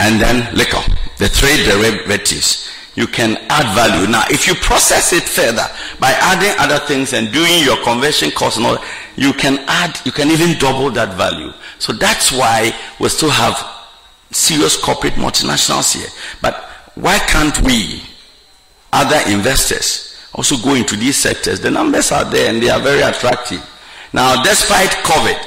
and 0.00 0.20
then 0.20 0.52
liquor 0.56 0.82
the 1.18 1.28
three 1.28 1.62
derivatives, 1.62 2.68
you 2.96 3.06
can 3.06 3.36
add 3.48 3.74
value. 3.76 4.10
Now, 4.10 4.24
if 4.28 4.48
you 4.48 4.54
process 4.56 5.12
it 5.12 5.22
further 5.22 5.66
by 6.00 6.10
adding 6.18 6.52
other 6.58 6.84
things 6.84 7.12
and 7.12 7.32
doing 7.32 7.62
your 7.62 7.82
conversion 7.84 8.32
cost 8.32 8.58
you 9.14 9.32
can 9.32 9.60
add, 9.68 10.00
you 10.04 10.10
can 10.10 10.32
even 10.32 10.58
double 10.58 10.90
that 10.90 11.16
value. 11.16 11.52
So 11.78 11.92
that's 11.92 12.32
why 12.32 12.76
we 12.98 13.08
still 13.08 13.30
have 13.30 13.54
serious 14.32 14.76
corporate 14.82 15.14
multinationals 15.14 15.94
here. 15.94 16.08
But 16.40 16.54
why 16.94 17.18
can't 17.18 17.58
we, 17.62 18.02
other 18.92 19.20
investors, 19.30 20.18
also 20.34 20.56
go 20.56 20.74
into 20.74 20.96
these 20.96 21.16
sectors? 21.16 21.60
The 21.60 21.70
numbers 21.70 22.12
are 22.12 22.24
there 22.24 22.50
and 22.52 22.62
they 22.62 22.68
are 22.70 22.80
very 22.80 23.02
attractive. 23.02 23.62
Now, 24.12 24.42
despite 24.42 24.90
COVID, 24.90 25.46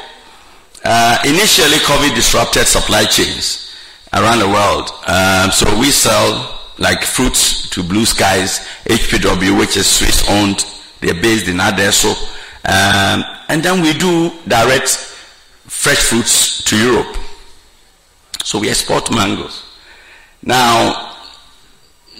uh, 0.83 1.17
initially 1.25 1.77
COVID 1.79 2.15
disrupted 2.15 2.67
supply 2.67 3.05
chains 3.05 3.75
around 4.13 4.39
the 4.39 4.47
world. 4.47 4.89
Um, 5.07 5.51
so 5.51 5.79
we 5.79 5.91
sell 5.91 6.51
like 6.77 7.03
fruits 7.03 7.69
to 7.71 7.83
Blue 7.83 8.05
Skies, 8.05 8.59
HPW, 8.85 9.57
which 9.57 9.77
is 9.77 9.87
Swiss 9.87 10.27
owned. 10.29 10.65
They're 11.01 11.13
based 11.13 11.47
in 11.47 11.57
Adeiso. 11.57 12.13
Um, 12.65 13.23
and 13.49 13.61
then 13.63 13.81
we 13.81 13.93
do 13.93 14.31
direct 14.47 14.89
fresh 15.67 15.99
fruits 16.03 16.63
to 16.65 16.77
Europe. 16.77 17.17
So 18.45 18.59
we 18.59 18.69
export 18.69 19.09
mangoes. 19.09 19.65
Now, 20.43 21.17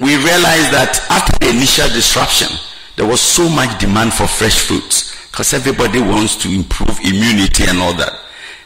we 0.02 0.18
realized 0.18 0.74
that 0.74 0.98
after 1.12 1.38
the 1.38 1.54
initial 1.54 1.88
disruption, 1.90 2.50
there 2.98 3.06
was 3.06 3.22
so 3.22 3.48
much 3.48 3.80
demand 3.80 4.12
for 4.12 4.26
fresh 4.26 4.66
fruits 4.66 5.14
because 5.30 5.54
everybody 5.54 6.02
wants 6.02 6.36
to 6.42 6.50
improve 6.50 6.98
immunity 7.06 7.66
and 7.70 7.78
all 7.78 7.94
that. 7.94 8.12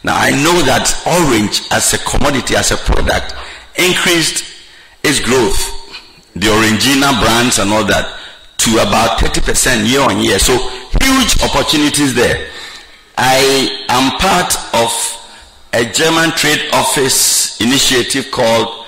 Now 0.05 0.15
I 0.15 0.31
know 0.31 0.55
that 0.63 0.87
orange 1.03 1.67
as 1.71 1.93
a 1.93 1.99
commodity, 1.99 2.55
as 2.55 2.71
a 2.71 2.77
product, 2.77 3.35
increased 3.75 4.45
its 5.03 5.19
growth, 5.19 5.59
the 6.35 6.47
Orangina 6.47 7.11
brands 7.19 7.59
and 7.59 7.71
all 7.71 7.83
that, 7.83 8.07
to 8.63 8.71
about 8.79 9.19
30% 9.19 9.85
year 9.85 9.99
on 9.99 10.23
year. 10.23 10.39
So 10.39 10.55
huge 11.03 11.43
opportunities 11.43 12.15
there. 12.15 12.47
I 13.17 13.83
am 13.89 14.17
part 14.17 14.55
of 14.79 15.18
a 15.73 15.85
German 15.85 16.31
trade 16.31 16.69
office 16.73 17.59
initiative 17.61 18.31
called 18.31 18.85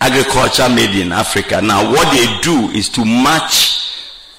Agriculture 0.00 0.68
Made 0.68 1.00
in 1.00 1.12
Africa. 1.12 1.60
Now 1.60 1.90
what 1.90 2.12
they 2.12 2.40
do 2.42 2.70
is 2.76 2.88
to 2.90 3.04
match 3.04 3.78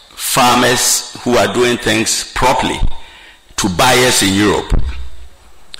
farmers 0.09 1.13
who 1.23 1.35
are 1.37 1.51
doing 1.53 1.77
things 1.77 2.31
properly 2.33 2.79
to 3.55 3.69
buyers 3.69 4.21
in 4.23 4.33
Europe. 4.33 4.71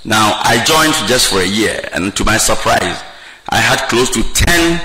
Now, 0.05 0.39
I 0.43 0.63
joined 0.63 0.93
just 1.07 1.29
for 1.29 1.39
a 1.39 1.45
year, 1.45 1.87
and 1.93 2.15
to 2.15 2.23
my 2.23 2.37
surprise, 2.37 3.03
I 3.49 3.57
had 3.57 3.79
close 3.89 4.09
to 4.11 4.23
10 4.23 4.81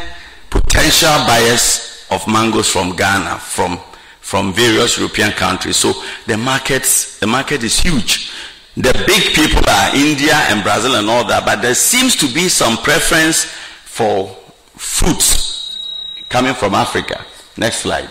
potential 0.50 1.08
buyers 1.26 2.04
of 2.10 2.26
mangoes 2.26 2.68
from 2.68 2.96
Ghana, 2.96 3.38
from, 3.38 3.78
from 4.20 4.52
various 4.52 4.98
European 4.98 5.30
countries. 5.32 5.76
So 5.76 5.92
the 6.26 6.36
markets, 6.36 7.18
the 7.20 7.26
market 7.26 7.62
is 7.62 7.78
huge. 7.78 8.32
The 8.76 8.92
big 9.06 9.34
people 9.34 9.62
are 9.68 9.94
India 9.94 10.34
and 10.34 10.62
Brazil 10.64 10.96
and 10.96 11.08
all 11.08 11.24
that, 11.28 11.44
but 11.44 11.62
there 11.62 11.74
seems 11.74 12.16
to 12.16 12.26
be 12.32 12.48
some 12.48 12.76
preference 12.78 13.44
for 13.44 14.26
fruits 14.74 15.86
coming 16.28 16.54
from 16.54 16.74
Africa. 16.74 17.24
Next 17.56 17.78
slide. 17.78 18.10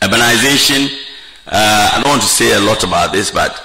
Urbanization. 0.00 0.86
Uh, 1.44 1.90
I 1.94 2.00
don't 2.02 2.10
want 2.10 2.22
to 2.22 2.28
say 2.28 2.52
a 2.52 2.60
lot 2.60 2.84
about 2.84 3.12
this, 3.12 3.32
but 3.32 3.60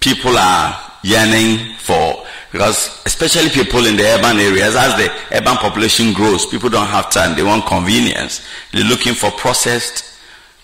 people 0.00 0.36
are 0.36 0.86
yearning 1.04 1.74
for 1.78 2.24
because 2.50 3.02
especially 3.06 3.48
people 3.50 3.86
in 3.86 3.96
the 3.96 4.02
urban 4.02 4.38
areas 4.38 4.74
as 4.74 4.96
the 4.96 5.12
urban 5.36 5.56
population 5.56 6.12
grows 6.12 6.46
people 6.46 6.68
don't 6.68 6.86
have 6.86 7.10
time 7.10 7.36
they 7.36 7.42
want 7.42 7.64
convenience 7.66 8.44
they're 8.72 8.84
looking 8.84 9.14
for 9.14 9.30
processed 9.32 10.18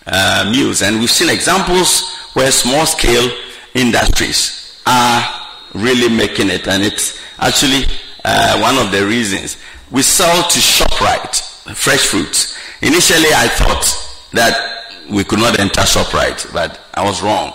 uh, 0.06 0.48
meals 0.50 0.82
and 0.82 0.98
we've 0.98 1.10
seen 1.10 1.28
examples 1.28 2.18
where 2.34 2.50
small 2.50 2.86
scale 2.86 3.30
industries 3.74 4.80
are 4.86 5.48
really 5.74 6.14
making 6.14 6.50
it. 6.50 6.66
And 6.68 6.82
it's 6.82 7.18
actually 7.38 7.84
uh, 8.24 8.58
one 8.60 8.78
of 8.84 8.92
the 8.92 9.06
reasons. 9.06 9.56
We 9.90 10.02
sell 10.02 10.48
to 10.48 10.58
shoprite 10.58 11.74
fresh 11.74 12.06
fruits. 12.06 12.58
Initially 12.82 13.28
i 13.34 13.46
thought 13.48 14.28
that 14.32 15.06
we 15.10 15.22
could 15.22 15.38
not 15.38 15.60
enter 15.60 15.82
shoprite 15.82 16.52
but 16.52 16.80
i 16.94 17.04
was 17.04 17.22
wrong. 17.22 17.52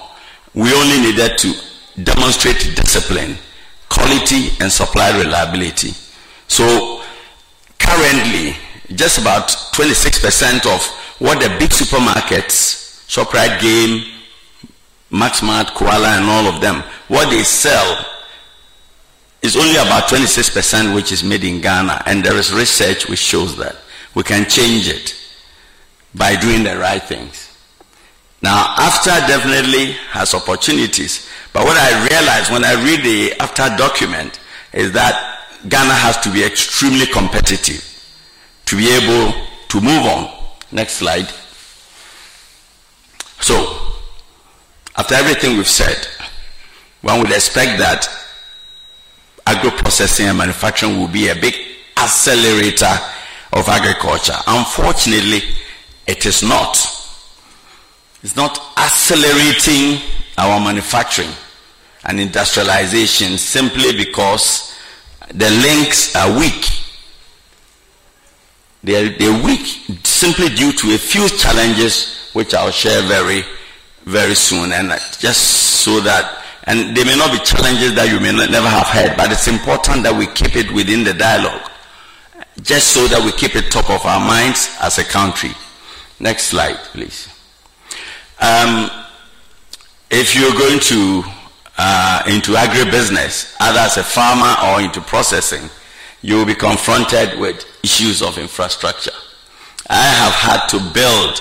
We 0.54 0.74
only 0.74 1.00
needed 1.02 1.38
to 1.40 1.54
demonstrate 2.04 2.58
discipline, 2.76 3.38
quality, 3.90 4.50
and 4.60 4.72
supply 4.72 5.18
reliability. 5.18 5.92
So 6.48 7.04
currently, 7.80 8.56
just 8.96 9.20
about 9.20 9.50
26% 9.50 10.66
of 10.74 10.82
what 11.20 11.40
the 11.40 11.50
big 11.60 11.72
supermarkets, 11.72 13.06
ShopRite 13.08 13.60
Game, 13.62 14.17
Maxmart, 15.12 15.74
Koala, 15.74 16.18
and 16.18 16.26
all 16.26 16.54
of 16.54 16.62
them, 16.62 16.84
what 17.08 17.30
they 17.30 17.44
sell 17.44 18.06
is 19.42 19.56
only 19.56 19.76
about 19.76 20.04
26% 20.10 20.94
which 20.94 21.12
is 21.12 21.24
made 21.24 21.44
in 21.44 21.62
Ghana. 21.62 22.04
And 22.06 22.24
there 22.24 22.36
is 22.36 22.54
research 22.54 23.08
which 23.08 23.20
shows 23.20 23.56
that. 23.58 23.76
We 24.16 24.24
can 24.24 24.50
change 24.50 24.90
it 24.90 25.16
by 26.14 26.36
doing 26.36 26.64
the 26.64 26.78
right 26.78 27.02
things. 27.02 27.56
Now, 28.42 28.76
AFTA 28.78 29.28
definitely 29.28 29.94
has 30.12 30.34
opportunities. 30.34 31.28
But 31.54 31.66
what 31.66 31.78
I 31.78 32.08
realized 32.08 32.52
when 32.52 32.64
I 32.64 32.74
read 32.84 33.04
the 33.04 33.36
AFTA 33.40 33.78
document 33.78 34.40
is 34.74 34.92
that 34.92 35.46
Ghana 35.68 35.94
has 35.94 36.18
to 36.22 36.32
be 36.32 36.44
extremely 36.44 37.06
competitive 37.08 37.84
to 38.66 38.76
be 38.76 38.90
able 38.90 39.34
to 39.70 39.82
move 39.82 40.06
on. 40.06 40.32
Next 40.72 40.94
slide. 40.94 41.28
So, 43.40 43.97
after 44.98 45.16
everything 45.16 45.58
we've 45.58 45.68
said, 45.68 46.08
one 47.02 47.20
would 47.20 47.32
expect 47.32 47.80
that 47.80 48.10
agro-processing 49.46 50.28
and 50.28 50.38
manufacturing 50.38 50.98
will 51.00 51.08
be 51.08 51.30
a 51.30 51.36
big 51.36 51.56
accelerator 51.98 52.94
of 53.54 53.68
agriculture. 53.70 54.36
Unfortunately, 54.48 55.42
it 56.06 56.26
is 56.26 56.44
not. 56.44 56.76
It's 58.24 58.36
not 58.36 58.60
accelerating 58.78 60.02
our 60.38 60.60
manufacturing 60.60 61.30
and 62.06 62.20
industrialization 62.20 63.38
simply 63.38 63.96
because 63.96 64.74
the 65.34 65.50
links 65.50 66.16
are 66.16 66.38
weak. 66.40 66.66
They're, 68.84 69.10
they're 69.10 69.44
weak 69.44 69.66
simply 70.04 70.50
due 70.50 70.72
to 70.72 70.96
a 70.96 70.98
few 70.98 71.28
challenges 71.30 72.30
which 72.34 72.54
I'll 72.54 72.72
share 72.72 73.02
very, 73.04 73.44
very 74.08 74.36
soon. 74.36 74.72
And 74.72 74.90
just 75.20 75.84
so 75.84 76.00
that, 76.02 76.44
and 76.64 76.96
they 76.96 77.04
may 77.04 77.16
not 77.16 77.32
be 77.32 77.40
challenges 77.44 77.94
that 77.96 78.10
you 78.10 78.20
may 78.20 78.32
not, 78.32 78.50
never 78.50 78.68
have 78.68 78.88
heard, 78.88 79.18
but 79.18 79.32
it's 79.32 79.48
important 79.48 80.04
that 80.04 80.16
we 80.16 80.28
keep 80.28 80.56
it 80.56 80.72
within 80.72 81.04
the 81.04 81.14
dialogue. 81.14 81.70
Just 82.62 82.88
so 82.94 83.08
that 83.08 83.24
we 83.24 83.32
keep 83.34 83.56
it 83.56 83.70
top 83.70 83.90
of 83.90 84.04
our 84.06 84.20
minds 84.20 84.76
as 84.82 84.98
a 84.98 85.04
country. 85.04 85.52
Next 86.20 86.46
slide, 86.46 86.78
please. 86.96 87.28
Um, 88.40 88.90
if 90.10 90.36
you're 90.36 90.54
going 90.54 90.80
to 90.80 91.24
uh, 91.78 92.24
into 92.28 92.54
agribusiness, 92.54 93.56
either 93.60 93.80
as 93.80 93.98
a 93.98 94.04
farmer 94.04 94.56
or 94.66 94.82
into 94.82 95.02
processing, 95.02 95.70
you 96.22 96.36
will 96.36 96.46
be 96.46 96.56
confronted 96.56 97.38
with 97.40 97.66
issues 97.84 98.22
of 98.22 98.38
infrastructure. 98.38 99.12
I 99.90 100.02
have 100.02 100.34
had 100.34 100.68
to 100.70 100.80
build 100.94 101.40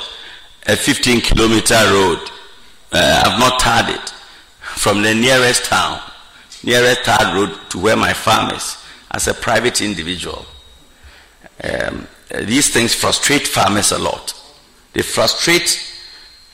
a 0.67 0.77
15 0.77 1.21
kilometer 1.21 1.75
road. 1.91 2.31
Uh, 2.93 3.23
I've 3.25 3.39
not 3.39 3.61
tarred 3.61 3.95
it 3.95 4.11
from 4.61 5.03
the 5.03 5.15
nearest 5.15 5.65
town, 5.65 6.01
nearest 6.63 7.05
tarred 7.05 7.35
road 7.35 7.59
to 7.71 7.79
where 7.79 7.97
my 7.97 8.13
farm 8.13 8.51
is 8.55 8.77
as 9.11 9.29
a 9.29 9.35
private 9.35 9.81
individual. 9.81 10.47
Um, 11.63 12.07
these 12.43 12.73
things 12.73 12.95
frustrate 12.95 13.47
farmers 13.47 13.93
a 13.93 13.99
lot. 13.99 14.35
They 14.93 15.03
frustrate 15.03 15.95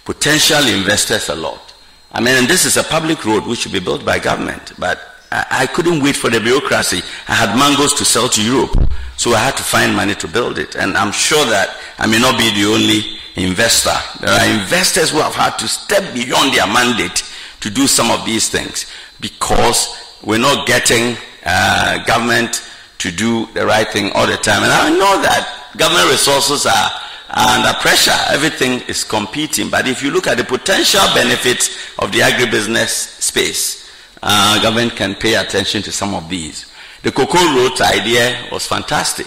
potential 0.05 0.67
investors 0.67 1.29
a 1.29 1.35
lot. 1.35 1.75
I 2.13 2.21
mean, 2.21 2.47
this 2.47 2.65
is 2.65 2.77
a 2.77 2.85
public 2.85 3.25
road 3.25 3.47
which 3.47 3.61
should 3.61 3.73
be 3.73 3.81
built 3.81 4.05
by 4.05 4.19
government, 4.19 4.73
but 4.79 5.01
I, 5.31 5.47
I 5.51 5.67
couldn't 5.67 6.03
wait 6.03 6.17
for 6.17 6.29
the 6.29 6.41
bureaucracy. 6.41 7.01
I 7.29 7.35
had 7.35 7.57
mangoes 7.57 7.95
to 7.95 8.05
sell 8.05 8.29
to 8.29 8.43
Europe, 8.43 8.93
so 9.17 9.33
I 9.33 9.39
had 9.39 9.57
to 9.57 9.63
find 9.63 9.97
money 9.97 10.15
to 10.17 10.29
build 10.29 10.59
it. 10.59 10.77
And 10.77 10.97
I'm 10.97 11.13
sure 11.13 11.45
that 11.47 11.77
I 11.99 12.07
may 12.07 12.19
not 12.19 12.39
be 12.39 12.51
the 12.53 12.69
only 12.69 13.19
investor. 13.37 13.95
There 14.21 14.31
are 14.31 14.61
investors 14.61 15.11
who 15.11 15.19
have 15.19 15.35
had 15.35 15.59
to 15.59 15.69
step 15.69 16.15
beyond 16.15 16.55
their 16.55 16.67
mandate 16.67 17.23
to 17.61 17.71
do 17.71 17.87
some 17.87 18.11
of 18.11 18.25
these 18.27 18.49
things 18.49 18.87
because 19.21 19.97
we're 20.23 20.39
not 20.39 20.67
getting 20.67 21.17
uh, 21.45 22.05
government 22.05 22.69
to 22.99 23.11
do 23.11 23.47
the 23.55 23.67
right 23.67 23.89
thing 23.89 24.11
all 24.13 24.27
the 24.27 24.37
time. 24.37 24.63
And 24.63 24.73
I 24.73 24.91
know 24.91 25.23
that 25.23 25.73
government 25.77 26.11
resources 26.11 26.67
are 26.67 26.91
under 27.33 27.73
pressure. 27.81 28.15
Everything 28.29 28.81
is 28.89 29.05
competing. 29.05 29.71
But 29.71 29.89
if 29.89 30.03
you 30.03 30.11
look 30.11 30.27
at 30.27 30.37
the 30.37 30.45
potential 30.45 31.01
benefits 31.15 31.71
of 31.99 32.13
the 32.13 32.21
agribusiness 32.21 33.21
space, 33.21 33.91
uh, 34.23 34.63
government 34.63 34.95
can 34.95 35.15
pay 35.15 35.35
attention 35.35 35.83
to 35.83 35.93
some 35.93 36.15
of 36.15 36.29
these. 36.29 36.67
The 37.03 37.11
cocoa 37.11 37.57
roads 37.57 37.81
idea 37.81 38.47
was 38.53 38.67
fantastic. 38.67 39.27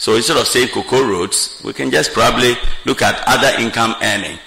So 0.00 0.16
instead 0.16 0.38
of 0.38 0.46
saying 0.46 0.68
cocoa 0.68 1.06
roads, 1.06 1.60
we 1.62 1.74
can 1.74 1.90
just 1.90 2.14
probably 2.14 2.54
look 2.86 3.02
at 3.02 3.22
other 3.26 3.54
income 3.62 3.94
earning. 4.00 4.38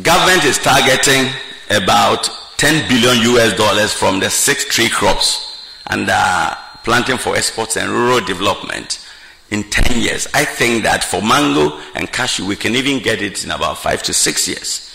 Government 0.00 0.42
is 0.42 0.56
targeting 0.56 1.30
about 1.68 2.30
10 2.56 2.88
billion 2.88 3.34
US 3.34 3.54
dollars 3.58 3.92
from 3.92 4.20
the 4.20 4.30
six 4.30 4.64
tree 4.64 4.88
crops 4.88 5.66
and 5.88 6.08
uh, 6.10 6.56
planting 6.82 7.18
for 7.18 7.36
exports 7.36 7.76
and 7.76 7.90
rural 7.90 8.20
development 8.24 9.06
in 9.50 9.64
10 9.64 10.00
years. 10.00 10.26
I 10.32 10.46
think 10.46 10.84
that 10.84 11.04
for 11.04 11.20
mango 11.20 11.78
and 11.94 12.10
cashew, 12.10 12.46
we 12.46 12.56
can 12.56 12.74
even 12.74 13.02
get 13.02 13.20
it 13.20 13.44
in 13.44 13.50
about 13.50 13.76
five 13.76 14.02
to 14.04 14.14
six 14.14 14.48
years. 14.48 14.90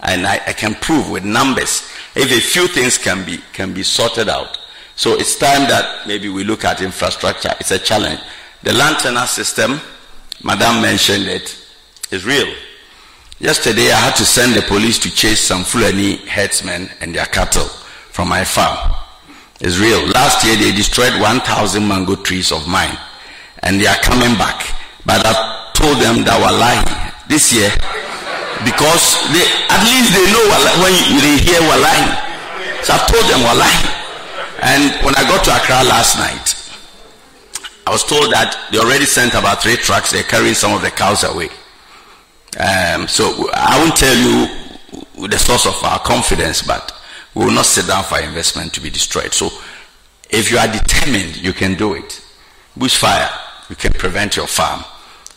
And 0.00 0.26
I, 0.26 0.42
I, 0.46 0.52
can 0.52 0.74
prove 0.74 1.08
with 1.08 1.24
numbers 1.24 1.88
if 2.14 2.30
a 2.30 2.40
few 2.40 2.68
things 2.68 2.98
can 2.98 3.24
be, 3.24 3.38
can 3.54 3.72
be 3.72 3.82
sorted 3.82 4.28
out. 4.28 4.58
So 4.94 5.14
it's 5.14 5.36
time 5.36 5.66
that 5.70 6.06
maybe 6.06 6.28
we 6.28 6.44
look 6.44 6.66
at 6.66 6.82
infrastructure. 6.82 7.54
It's 7.60 7.70
a 7.70 7.78
challenge. 7.78 8.20
The 8.62 8.72
land 8.72 8.98
tenure 8.98 9.26
system, 9.26 9.80
Madame 10.44 10.82
mentioned 10.82 11.26
it, 11.26 11.58
is 12.12 12.24
real. 12.24 12.46
Yesterday 13.40 13.90
I 13.90 13.98
had 13.98 14.14
to 14.16 14.24
send 14.24 14.54
the 14.54 14.62
police 14.62 15.00
to 15.00 15.10
chase 15.10 15.40
some 15.40 15.64
Fulani 15.64 16.16
herdsmen 16.30 16.88
and 17.00 17.12
their 17.12 17.26
cattle 17.26 17.66
from 18.14 18.28
my 18.28 18.44
farm. 18.44 18.94
It's 19.60 19.78
real. 19.78 20.06
Last 20.14 20.46
year 20.46 20.54
they 20.54 20.70
destroyed 20.70 21.10
1,000 21.20 21.82
mango 21.86 22.14
trees 22.14 22.52
of 22.52 22.68
mine 22.68 22.96
and 23.66 23.80
they 23.80 23.86
are 23.86 23.98
coming 23.98 24.38
back. 24.38 24.62
But 25.04 25.26
I 25.26 25.72
told 25.74 25.98
them 25.98 26.22
that 26.22 26.38
we're 26.38 26.54
lying 26.54 26.86
this 27.26 27.50
year 27.50 27.74
because 28.62 29.18
they, 29.34 29.42
at 29.74 29.82
least 29.90 30.14
they 30.14 30.26
know 30.30 30.46
when 30.78 30.94
they 31.18 31.34
hear 31.42 31.58
we're 31.66 31.82
lying. 31.82 32.14
So 32.86 32.94
I 32.94 33.02
told 33.10 33.26
them 33.26 33.42
we're 33.42 33.58
lying. 33.58 33.86
And 34.62 34.82
when 35.02 35.18
I 35.18 35.26
got 35.26 35.42
to 35.46 35.50
Accra 35.50 35.82
last 35.82 36.14
night, 36.14 36.61
I 37.86 37.90
was 37.90 38.04
told 38.04 38.32
that 38.32 38.68
they 38.70 38.78
already 38.78 39.04
sent 39.04 39.34
about 39.34 39.62
three 39.62 39.76
trucks. 39.76 40.12
They're 40.12 40.22
carrying 40.22 40.54
some 40.54 40.72
of 40.72 40.82
the 40.82 40.90
cows 40.90 41.24
away. 41.24 41.48
Um, 42.58 43.08
so 43.08 43.50
I 43.52 43.78
won't 43.82 43.96
tell 43.96 44.16
you 44.16 45.28
the 45.28 45.38
source 45.38 45.66
of 45.66 45.82
our 45.82 45.98
confidence, 46.00 46.62
but 46.62 46.92
we 47.34 47.44
will 47.44 47.52
not 47.52 47.66
sit 47.66 47.86
down 47.86 48.04
for 48.04 48.20
investment 48.20 48.72
to 48.74 48.80
be 48.80 48.90
destroyed. 48.90 49.32
So 49.32 49.50
if 50.30 50.50
you 50.50 50.58
are 50.58 50.68
determined, 50.68 51.36
you 51.36 51.52
can 51.52 51.74
do 51.74 51.94
it. 51.94 52.22
Bushfire, 52.78 53.30
you 53.68 53.76
can 53.76 53.92
prevent 53.92 54.36
your 54.36 54.46
farm. 54.46 54.84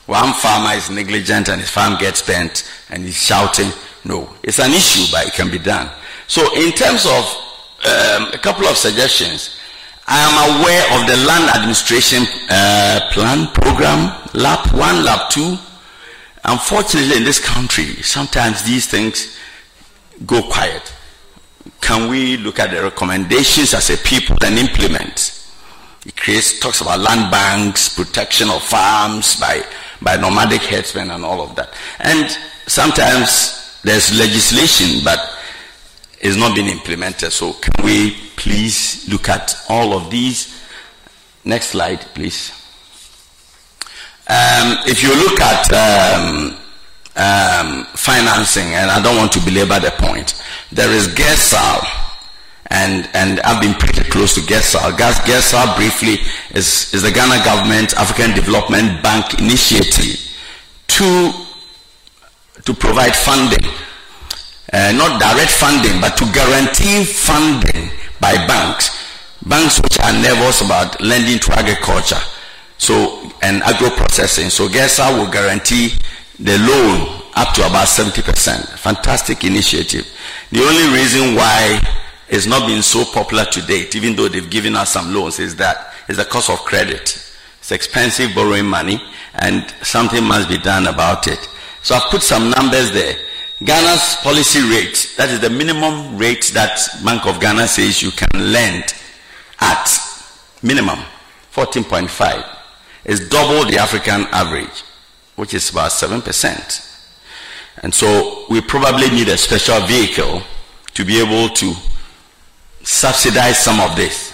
One 0.05 0.33
farmer 0.33 0.75
is 0.75 0.89
negligent 0.89 1.49
and 1.49 1.59
his 1.59 1.69
farm 1.69 1.97
gets 1.99 2.21
burnt 2.21 2.69
and 2.89 3.03
he's 3.03 3.17
shouting. 3.21 3.71
No, 4.03 4.29
it's 4.43 4.59
an 4.59 4.71
issue, 4.71 5.11
but 5.11 5.27
it 5.27 5.33
can 5.33 5.49
be 5.49 5.57
done. 5.57 5.89
So, 6.27 6.41
in 6.55 6.71
terms 6.73 7.05
of 7.05 7.23
um, 7.85 8.31
a 8.33 8.39
couple 8.41 8.65
of 8.67 8.77
suggestions, 8.77 9.54
I 10.07 10.21
am 10.21 10.61
aware 10.61 11.01
of 11.01 11.07
the 11.07 11.25
land 11.25 11.49
administration 11.55 12.23
uh, 12.49 13.09
plan 13.11 13.47
program, 13.53 14.13
LAP 14.33 14.71
1, 14.73 15.03
LAP 15.03 15.29
2. 15.31 15.57
Unfortunately, 16.43 17.17
in 17.17 17.23
this 17.23 17.39
country, 17.43 17.85
sometimes 18.03 18.63
these 18.63 18.85
things 18.87 19.35
go 20.27 20.43
quiet. 20.43 20.93
Can 21.81 22.09
we 22.09 22.37
look 22.37 22.59
at 22.59 22.69
the 22.69 22.83
recommendations 22.83 23.73
as 23.73 23.89
a 23.89 23.97
people 23.97 24.37
and 24.43 24.59
implement? 24.59 25.43
It 26.05 26.15
creates, 26.15 26.59
talks 26.59 26.81
about 26.81 26.99
land 26.99 27.31
banks, 27.31 27.95
protection 27.95 28.49
of 28.51 28.61
farms 28.61 29.39
by, 29.39 29.63
by 30.03 30.17
nomadic 30.17 30.61
herdsmen 30.61 31.09
and 31.09 31.25
all 31.25 31.41
of 31.41 31.55
that. 31.55 31.73
And 31.99 32.29
sometimes 32.67 33.79
there's 33.81 34.15
legislation, 34.19 35.01
but 35.03 35.34
it's 36.25 36.37
not 36.37 36.55
being 36.55 36.67
implemented. 36.67 37.31
So 37.31 37.53
can 37.53 37.85
we 37.85 38.15
please 38.35 39.07
look 39.09 39.29
at 39.29 39.55
all 39.69 39.93
of 39.93 40.09
these? 40.09 40.59
Next 41.43 41.67
slide, 41.67 41.99
please. 42.15 42.51
Um, 44.27 44.77
if 44.87 45.03
you 45.03 45.09
look 45.09 45.39
at 45.39 45.71
um, 45.71 46.57
um, 47.15 47.85
financing, 47.93 48.73
and 48.73 48.89
I 48.89 49.01
don't 49.01 49.17
want 49.17 49.31
to 49.33 49.39
belabor 49.39 49.79
the 49.79 49.91
point, 49.91 50.41
there 50.71 50.89
is 50.89 51.07
GIRSAL 51.09 52.05
and 52.67 53.07
and 53.13 53.39
I've 53.41 53.61
been 53.61 53.75
pretty 53.75 54.01
close 54.09 54.33
to 54.35 54.41
GIRSAL. 54.41 54.97
GIRSAL 54.97 55.75
briefly 55.77 56.17
is, 56.57 56.91
is 56.93 57.03
the 57.03 57.11
Ghana 57.11 57.45
Government 57.45 57.93
African 57.93 58.33
Development 58.33 59.03
Bank 59.03 59.39
initiative 59.39 60.19
to 60.87 61.31
to 62.65 62.73
provide 62.73 63.15
funding, 63.15 63.69
uh, 64.73 64.91
not 64.95 65.19
direct 65.19 65.51
funding, 65.51 65.99
but 66.01 66.17
to 66.17 66.25
guarantee 66.33 67.03
funding 67.05 67.89
by 68.19 68.33
banks, 68.47 68.89
banks 69.45 69.79
which 69.81 69.99
are 69.99 70.13
nervous 70.13 70.61
about 70.61 70.99
lending 71.01 71.39
to 71.39 71.51
agriculture, 71.53 72.19
so 72.77 73.31
and 73.41 73.61
agro 73.63 73.89
processing. 73.89 74.49
So 74.49 74.67
GIRSAL 74.67 75.17
will 75.19 75.31
guarantee 75.31 75.89
the 76.39 76.57
loan 76.59 77.21
up 77.35 77.53
to 77.53 77.61
about 77.61 77.87
70%. 77.87 78.79
Fantastic 78.79 79.43
initiative. 79.43 80.07
The 80.51 80.61
only 80.61 80.97
reason 80.97 81.35
why 81.35 81.81
it's 82.29 82.45
not 82.47 82.67
been 82.67 82.81
so 82.81 83.05
popular 83.05 83.45
to 83.45 83.61
date, 83.61 83.95
even 83.95 84.15
though 84.15 84.27
they've 84.27 84.49
given 84.49 84.75
us 84.75 84.91
some 84.91 85.13
loans, 85.13 85.39
is 85.39 85.55
that 85.57 85.93
is 86.07 86.17
the 86.17 86.25
cost 86.25 86.49
of 86.49 86.59
credit. 86.59 87.21
It's 87.59 87.71
expensive 87.71 88.33
borrowing 88.33 88.65
money 88.65 89.01
and 89.35 89.69
something 89.81 90.23
must 90.23 90.49
be 90.49 90.57
done 90.57 90.87
about 90.87 91.27
it. 91.27 91.49
So 91.81 91.95
I've 91.95 92.09
put 92.09 92.21
some 92.21 92.49
numbers 92.49 92.91
there. 92.91 93.15
Ghana's 93.63 94.17
policy 94.17 94.59
rate, 94.69 95.13
that 95.17 95.29
is 95.29 95.39
the 95.39 95.49
minimum 95.49 96.17
rate 96.17 96.51
that 96.53 96.77
Bank 97.05 97.25
of 97.25 97.39
Ghana 97.39 97.67
says 97.67 98.01
you 98.01 98.11
can 98.11 98.51
lend 98.51 98.93
at 99.61 99.87
minimum 100.61 100.99
14.5 101.53 102.57
is 103.05 103.29
double 103.29 103.69
the 103.69 103.77
African 103.77 104.23
average, 104.31 104.83
which 105.37 105.53
is 105.53 105.69
about 105.69 105.91
7%. 105.91 106.91
And 107.81 107.93
so 107.93 108.45
we 108.49 108.59
probably 108.59 109.09
need 109.09 109.29
a 109.29 109.37
special 109.37 109.79
vehicle 109.81 110.41
to 110.93 111.05
be 111.05 111.19
able 111.19 111.49
to 111.55 111.73
subsidize 112.83 113.57
some 113.57 113.79
of 113.79 113.95
this. 113.95 114.33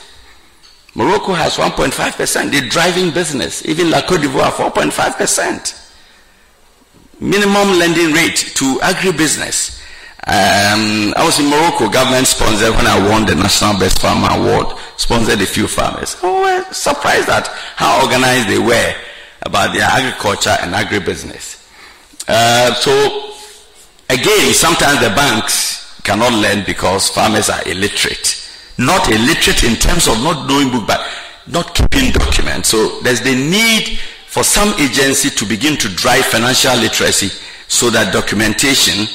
Morocco 0.96 1.34
has 1.34 1.58
1.5%. 1.58 2.52
They're 2.52 2.70
driving 2.70 3.12
business. 3.12 3.66
Even 3.66 3.92
La 3.92 4.02
Cote 4.02 4.22
d'Ivoire, 4.22 4.52
4.5%. 4.52 5.81
Minimum 7.22 7.78
lending 7.78 8.14
rate 8.14 8.52
to 8.56 8.80
agribusiness. 8.80 9.78
Um, 10.26 11.14
I 11.16 11.24
was 11.24 11.40
in 11.40 11.50
Morocco, 11.50 11.88
government 11.88 12.26
sponsored 12.26 12.72
when 12.76 12.88
I 12.88 13.10
won 13.10 13.28
the 13.28 13.36
National 13.36 13.80
Best 13.80 14.02
Farmer 14.02 14.30
Award, 14.32 14.76
sponsored 14.98 15.40
a 15.40 15.46
few 15.46 15.68
farmers. 15.68 16.18
Oh, 16.24 16.42
was 16.42 16.78
surprised 16.78 17.30
at 17.30 17.48
how 17.76 18.04
organized 18.04 18.50
they 18.50 18.58
were 18.58 18.96
about 19.44 19.74
their 19.74 19.84
agriculture 19.84 20.56
and 20.62 20.74
agribusiness. 20.74 21.62
Uh, 22.28 22.74
so, 22.74 23.34
again, 24.10 24.54
sometimes 24.54 25.00
the 25.00 25.14
banks 25.16 26.02
cannot 26.02 26.34
lend 26.34 26.66
because 26.66 27.10
farmers 27.10 27.50
are 27.50 27.62
illiterate. 27.68 28.50
Not 28.80 29.10
illiterate 29.10 29.64
in 29.64 29.76
terms 29.76 30.08
of 30.08 30.18
not 30.24 30.48
knowing 30.48 30.72
book, 30.72 30.88
but 30.88 31.06
not 31.46 31.76
keeping 31.76 32.12
documents. 32.12 32.70
So, 32.70 33.00
there's 33.02 33.22
the 33.22 33.36
need 33.36 34.00
for 34.32 34.46
some 34.46 34.74
agency 34.80 35.30
to 35.30 35.46
begin 35.46 35.76
to 35.76 35.90
drive 35.90 36.24
financial 36.24 36.74
literacy 36.78 37.28
so 37.68 37.90
that 37.90 38.14
documentation 38.14 39.06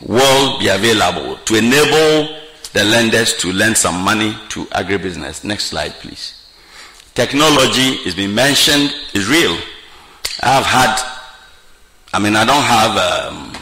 will 0.00 0.56
be 0.60 0.68
available 0.68 1.34
to 1.38 1.56
enable 1.56 2.38
the 2.72 2.84
lenders 2.84 3.36
to 3.38 3.52
lend 3.52 3.76
some 3.76 4.04
money 4.04 4.32
to 4.48 4.64
agribusiness. 4.66 5.42
Next 5.42 5.64
slide, 5.64 5.90
please. 5.94 6.46
Technology 7.12 8.06
is 8.06 8.14
being 8.14 8.36
mentioned 8.36 8.94
is 9.14 9.28
real. 9.28 9.58
I've 10.44 10.64
had, 10.64 10.94
I 12.14 12.20
mean, 12.20 12.36
I 12.36 12.44
don't 12.44 12.62
have, 12.62 12.90
um, 12.92 13.52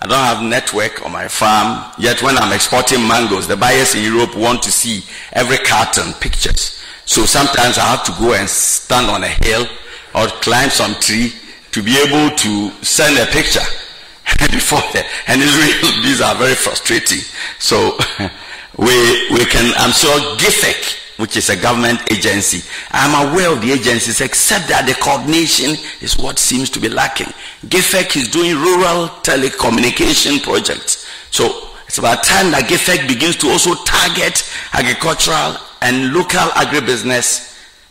I 0.00 0.08
don't 0.08 0.18
have 0.18 0.42
network 0.42 1.06
on 1.06 1.12
my 1.12 1.28
farm. 1.28 1.88
Yet 2.00 2.20
when 2.20 2.36
I'm 2.36 2.52
exporting 2.52 3.06
mangoes, 3.06 3.46
the 3.46 3.56
buyers 3.56 3.94
in 3.94 4.02
Europe 4.02 4.34
want 4.34 4.60
to 4.64 4.72
see 4.72 5.04
every 5.34 5.58
carton 5.58 6.14
pictures. 6.14 6.82
So 7.06 7.26
sometimes 7.26 7.78
I 7.78 7.82
have 7.82 8.02
to 8.06 8.12
go 8.20 8.34
and 8.34 8.48
stand 8.50 9.08
on 9.08 9.22
a 9.22 9.28
hill 9.28 9.66
or 10.14 10.26
climb 10.40 10.70
some 10.70 10.94
tree 10.96 11.32
to 11.72 11.82
be 11.82 11.96
able 11.98 12.34
to 12.36 12.70
send 12.82 13.16
a 13.18 13.30
picture 13.30 13.60
before 14.50 14.82
that. 14.92 15.06
And 15.26 15.40
it's 15.42 15.54
real, 15.54 16.02
these 16.02 16.20
are 16.20 16.34
very 16.34 16.54
frustrating. 16.54 17.20
So 17.58 17.96
we, 18.78 18.94
we 19.30 19.44
can, 19.46 19.72
I'm 19.76 19.92
sure 19.92 20.18
GIFEC, 20.36 21.18
which 21.18 21.36
is 21.36 21.50
a 21.50 21.56
government 21.56 22.00
agency, 22.10 22.66
I'm 22.90 23.30
aware 23.30 23.52
of 23.52 23.60
the 23.60 23.72
agencies 23.72 24.20
except 24.20 24.68
that 24.68 24.86
the 24.86 24.94
coordination 24.94 25.76
is 26.00 26.18
what 26.18 26.38
seems 26.38 26.70
to 26.70 26.80
be 26.80 26.88
lacking. 26.88 27.28
GIFEC 27.66 28.16
is 28.16 28.28
doing 28.28 28.56
rural 28.56 29.08
telecommunication 29.22 30.42
projects. 30.42 31.06
So 31.30 31.68
it's 31.86 31.98
about 31.98 32.24
time 32.24 32.50
that 32.52 32.64
GIFEC 32.68 33.06
begins 33.06 33.36
to 33.36 33.48
also 33.48 33.74
target 33.84 34.42
agricultural 34.72 35.56
and 35.82 36.12
local 36.12 36.50
agribusiness 36.58 37.50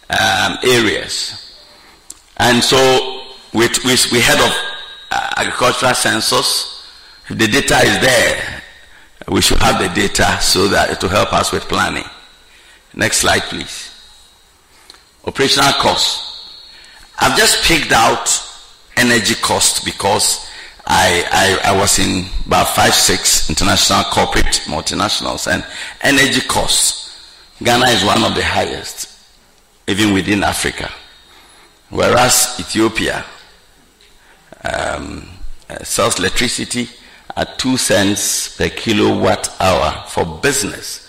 um, 0.09 0.57
areas. 0.63 1.48
And 2.39 2.63
so 2.63 3.23
we, 3.53 3.67
we, 3.85 3.95
we 4.11 4.21
heard 4.21 4.39
of 4.39 4.53
uh, 5.11 5.29
agricultural 5.37 5.93
census. 5.93 6.87
The 7.29 7.47
data 7.47 7.77
is 7.77 7.99
there, 7.99 8.61
we 9.27 9.41
should 9.41 9.59
have 9.59 9.79
the 9.79 9.89
data 9.93 10.39
so 10.41 10.67
that 10.69 10.89
it 10.89 11.01
will 11.01 11.09
help 11.09 11.33
us 11.33 11.51
with 11.51 11.63
planning. 11.63 12.05
Next 12.95 13.17
slide, 13.17 13.43
please. 13.43 13.91
Operational 15.25 15.73
costs. 15.73 16.27
I've 17.19 17.37
just 17.37 17.63
picked 17.65 17.91
out 17.91 18.27
energy 18.95 19.35
cost 19.35 19.85
because 19.85 20.49
I, 20.87 21.59
I, 21.63 21.71
I, 21.73 21.77
was 21.77 21.99
in 21.99 22.25
about 22.47 22.69
five, 22.69 22.93
six 22.93 23.49
international 23.49 24.03
corporate 24.05 24.63
multinationals 24.65 25.51
and 25.51 25.63
energy 26.01 26.41
costs. 26.41 27.35
Ghana 27.61 27.85
is 27.87 28.03
one 28.03 28.23
of 28.23 28.33
the 28.35 28.43
highest, 28.43 29.15
even 29.87 30.13
within 30.13 30.43
Africa. 30.43 30.91
Whereas 31.89 32.55
Ethiopia 32.59 33.25
um, 34.63 35.27
uh, 35.69 35.83
sells 35.83 36.19
electricity 36.19 36.87
at 37.35 37.57
2 37.57 37.77
cents 37.77 38.55
per 38.57 38.69
kilowatt 38.69 39.49
hour 39.59 40.03
for 40.07 40.25
business. 40.41 41.07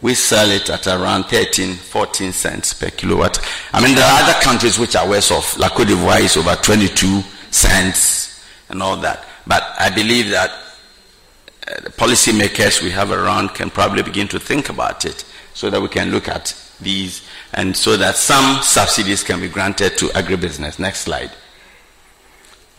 We 0.00 0.14
sell 0.14 0.50
it 0.50 0.70
at 0.70 0.86
around 0.86 1.24
13, 1.24 1.74
14 1.74 2.32
cents 2.32 2.74
per 2.74 2.90
kilowatt. 2.90 3.40
I 3.72 3.82
mean, 3.82 3.94
there 3.94 4.04
are 4.04 4.22
other 4.22 4.40
countries 4.40 4.78
which 4.78 4.94
are 4.96 5.08
worse 5.08 5.30
off. 5.30 5.58
La 5.58 5.68
Cote 5.68 5.88
d'Ivoire 5.88 6.20
is 6.20 6.36
over 6.36 6.54
22 6.54 7.22
cents 7.50 8.44
and 8.68 8.82
all 8.82 8.96
that. 8.98 9.24
But 9.46 9.64
I 9.78 9.90
believe 9.90 10.30
that 10.30 10.50
uh, 10.50 11.80
the 11.80 11.90
policymakers 11.90 12.82
we 12.82 12.90
have 12.90 13.10
around 13.10 13.50
can 13.50 13.70
probably 13.70 14.02
begin 14.02 14.28
to 14.28 14.38
think 14.38 14.68
about 14.68 15.04
it 15.04 15.24
so 15.54 15.68
that 15.70 15.80
we 15.80 15.88
can 15.88 16.10
look 16.10 16.28
at 16.28 16.54
these 16.80 17.22
and 17.52 17.76
so 17.76 17.96
that 17.96 18.16
some 18.16 18.62
subsidies 18.62 19.22
can 19.22 19.40
be 19.40 19.48
granted 19.48 19.98
to 19.98 20.06
agribusiness. 20.08 20.78
Next 20.78 21.00
slide 21.00 21.30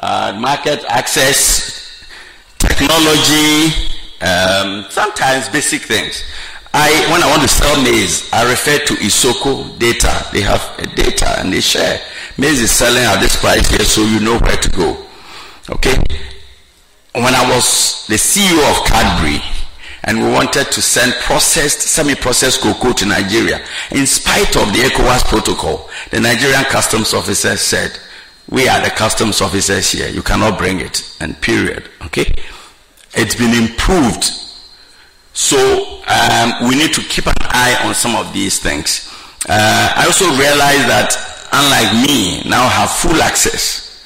uh, 0.02 0.38
market 0.40 0.84
access, 0.88 2.06
technology, 2.58 3.68
um, 4.22 4.86
sometimes 4.90 5.50
basic 5.50 5.82
things. 5.82 6.24
I, 6.74 6.90
when 7.12 7.24
I 7.24 7.30
want 7.30 7.42
to 7.42 7.48
sell 7.48 7.82
maize, 7.84 8.32
I 8.32 8.50
refer 8.50 8.78
to 8.86 8.94
Esoko 8.96 9.78
data. 9.80 10.28
They 10.32 10.42
have 10.42 10.62
a 10.78 10.86
data 10.96 11.40
and 11.40 11.52
they 11.52 11.62
share. 11.62 12.00
Maize 12.38 12.62
is 12.62 12.72
selling 12.72 13.04
at 13.04 13.20
this 13.20 13.36
price 13.36 13.68
here, 13.70 13.80
so 13.80 14.02
you 14.04 14.20
know 14.20 14.38
where 14.38 14.56
to 14.56 14.70
go. 14.70 15.06
Okay? 15.72 15.98
When 17.14 17.34
I 17.34 17.50
was 17.54 18.06
the 18.08 18.16
CEO 18.16 18.60
of 18.70 18.86
Cadbury, 18.86 19.42
and 20.10 20.18
we 20.24 20.32
wanted 20.32 20.72
to 20.72 20.82
send 20.82 21.14
processed, 21.22 21.82
semi-processed 21.82 22.62
cocoa 22.62 22.94
to 22.94 23.06
Nigeria, 23.06 23.64
in 23.92 24.08
spite 24.08 24.58
of 24.58 24.74
the 24.74 24.80
ECOWAS 24.80 25.24
protocol, 25.26 25.88
the 26.10 26.20
Nigerian 26.20 26.64
customs 26.64 27.14
officer 27.14 27.56
said, 27.56 28.00
we 28.50 28.68
are 28.68 28.84
the 28.84 28.90
customs 28.90 29.40
officers 29.40 29.92
here. 29.92 30.10
You 30.10 30.24
cannot 30.24 30.58
bring 30.58 30.80
it. 30.80 31.16
And 31.20 31.40
period. 31.40 31.90
Okay? 32.06 32.34
It's 33.14 33.36
been 33.36 33.54
improved. 33.54 34.24
So 35.34 36.02
um, 36.08 36.68
we 36.68 36.74
need 36.76 36.92
to 36.94 37.02
keep 37.02 37.28
an 37.28 37.36
eye 37.42 37.80
on 37.84 37.94
some 37.94 38.16
of 38.16 38.34
these 38.34 38.58
things. 38.58 39.08
Uh, 39.48 39.94
I 39.96 40.06
also 40.08 40.26
realize 40.26 40.88
that 40.90 41.14
unlike 41.54 42.08
me, 42.10 42.50
now 42.50 42.68
have 42.68 42.90
full 42.90 43.22
access. 43.22 44.04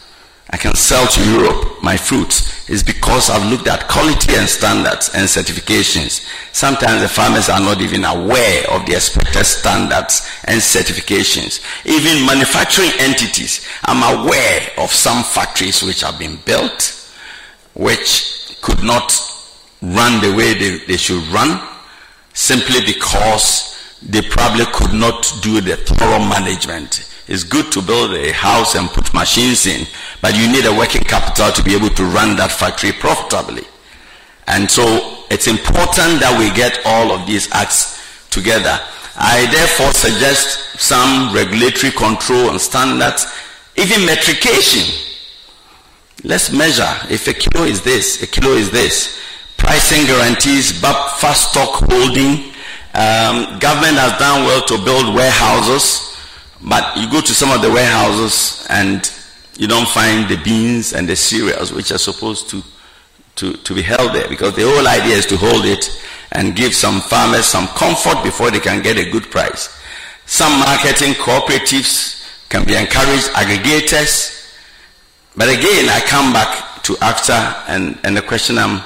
I 0.50 0.58
can 0.58 0.76
sell 0.76 1.08
to 1.08 1.32
Europe 1.32 1.82
my 1.82 1.96
fruits 1.96 2.53
is 2.69 2.82
because 2.84 3.30
I've 3.30 3.49
looked 3.52 3.67
at 3.67 3.88
quality 3.89 4.36
and 4.36 4.47
standards 4.47 5.10
and 5.13 5.28
certifications. 5.28 6.26
Sometimes 6.54 7.02
the 7.02 7.10
farmers 7.10 7.49
are 7.49 7.60
not 7.60 7.82
even 7.82 8.06
aware 8.06 8.69
of 8.71 8.86
the 8.86 8.93
expected 8.93 9.43
standards 9.45 10.30
and 10.45 10.62
certifications. 10.62 11.60
Even 11.86 12.26
manufacturing 12.26 12.91
entities, 12.99 13.67
I'm 13.84 14.02
aware 14.26 14.69
of 14.78 14.91
some 14.91 15.23
factories 15.23 15.84
which 15.84 16.02
have 16.02 16.17
been 16.17 16.38
built 16.45 16.99
which 17.76 18.58
could 18.62 18.84
not 18.84 19.12
run 19.82 20.21
the 20.21 20.34
way 20.36 20.54
they, 20.54 20.78
they 20.86 20.97
should 20.97 21.21
run 21.28 21.60
simply 22.34 22.80
because 22.86 23.78
they 24.02 24.21
probably 24.21 24.65
could 24.73 24.93
not 24.93 25.34
do 25.41 25.60
the 25.62 25.76
thorough 25.78 26.19
management 26.19 27.10
it's 27.34 27.43
good 27.43 27.72
to 27.72 27.82
build 27.82 28.13
a 28.13 28.32
house 28.32 28.76
and 28.76 28.88
put 28.89 29.12
machines 29.12 29.65
in, 29.65 29.88
but 30.22 30.38
you 30.38 30.46
need 30.52 30.65
a 30.65 30.78
working 30.78 31.02
capital 31.02 31.52
to 31.52 31.63
be 31.63 31.74
able 31.74 31.89
to 31.89 32.06
run 32.06 32.38
that 32.38 32.52
factory 32.52 32.91
profitably. 32.91 33.63
And 34.46 34.69
so 34.69 35.26
it's 35.32 35.48
important 35.48 36.22
that 36.22 36.38
we 36.38 36.54
get 36.54 36.78
all 36.86 37.10
of 37.10 37.26
these 37.26 37.52
acts 37.52 38.30
together. 38.30 38.78
I 39.17 39.50
therefore 39.50 39.93
suggest 39.93 40.78
some 40.78 41.34
regulatory 41.34 41.91
control 41.93 42.52
and 42.52 42.62
standards, 42.62 43.26
even 43.78 44.06
metrication. 44.06 44.86
Let's 46.24 46.54
measure 46.54 46.93
if 47.10 47.28
a 47.28 47.34
kilo 47.34 47.65
is 47.65 47.82
this, 47.82 48.22
a 48.22 48.28
kilo 48.28 48.54
is 48.54 48.69
this. 48.69 49.19
Pricing 49.58 50.06
guarantees, 50.06 50.80
buffer 50.80 51.34
stock 51.34 51.82
holding. 51.89 52.54
Um, 52.93 53.58
government 53.58 53.98
has 53.98 54.19
done 54.22 54.46
well 54.46 54.62
to 54.69 54.78
build 54.86 55.15
warehouses 55.15 56.12
but 56.63 56.95
you 56.97 57.10
go 57.12 57.19
to 57.21 57.34
some 57.34 57.52
of 57.52 57.62
the 57.62 57.69
warehouses 57.69 58.65
and 58.69 59.12
you 59.58 59.67
don't 59.67 59.88
find 59.88 60.30
the 60.30 60.38
beans 60.43 60.93
and 60.93 61.08
the 61.08 61.15
cereals 61.15 61.73
which 61.73 61.91
are 61.91 61.97
supposed 61.97 62.49
to, 62.49 62.63
to, 63.36 63.54
to 63.54 63.76
be 63.76 63.82
held 63.82 64.13
there 64.13 64.28
because 64.30 64.56
the 64.56 64.63
whole 64.63 64.88
idea 64.88 65.15
is 65.15 65.26
to 65.26 65.38
hold 65.38 65.65
it 65.65 66.02
and 66.32 66.56
give 66.56 66.73
some 66.73 67.02
farmers 67.02 67.45
some 67.45 67.67
comfort 67.67 68.23
before 68.23 68.49
they 68.49 68.60
can 68.60 68.82
get 68.82 68.97
a 68.97 69.10
good 69.12 69.23
price. 69.30 69.78
Some 70.26 70.60
marketing 70.60 71.13
cooperatives 71.13 72.47
can 72.49 72.65
be 72.65 72.76
encouraged, 72.76 73.28
aggregators. 73.34 74.56
But 75.36 75.49
again, 75.49 75.89
I 75.89 76.02
come 76.08 76.32
back 76.32 76.82
to 76.84 76.93
AFTA 76.93 77.65
and, 77.67 77.99
and 78.04 78.15
the 78.15 78.21
question 78.21 78.58
I'm, 78.58 78.82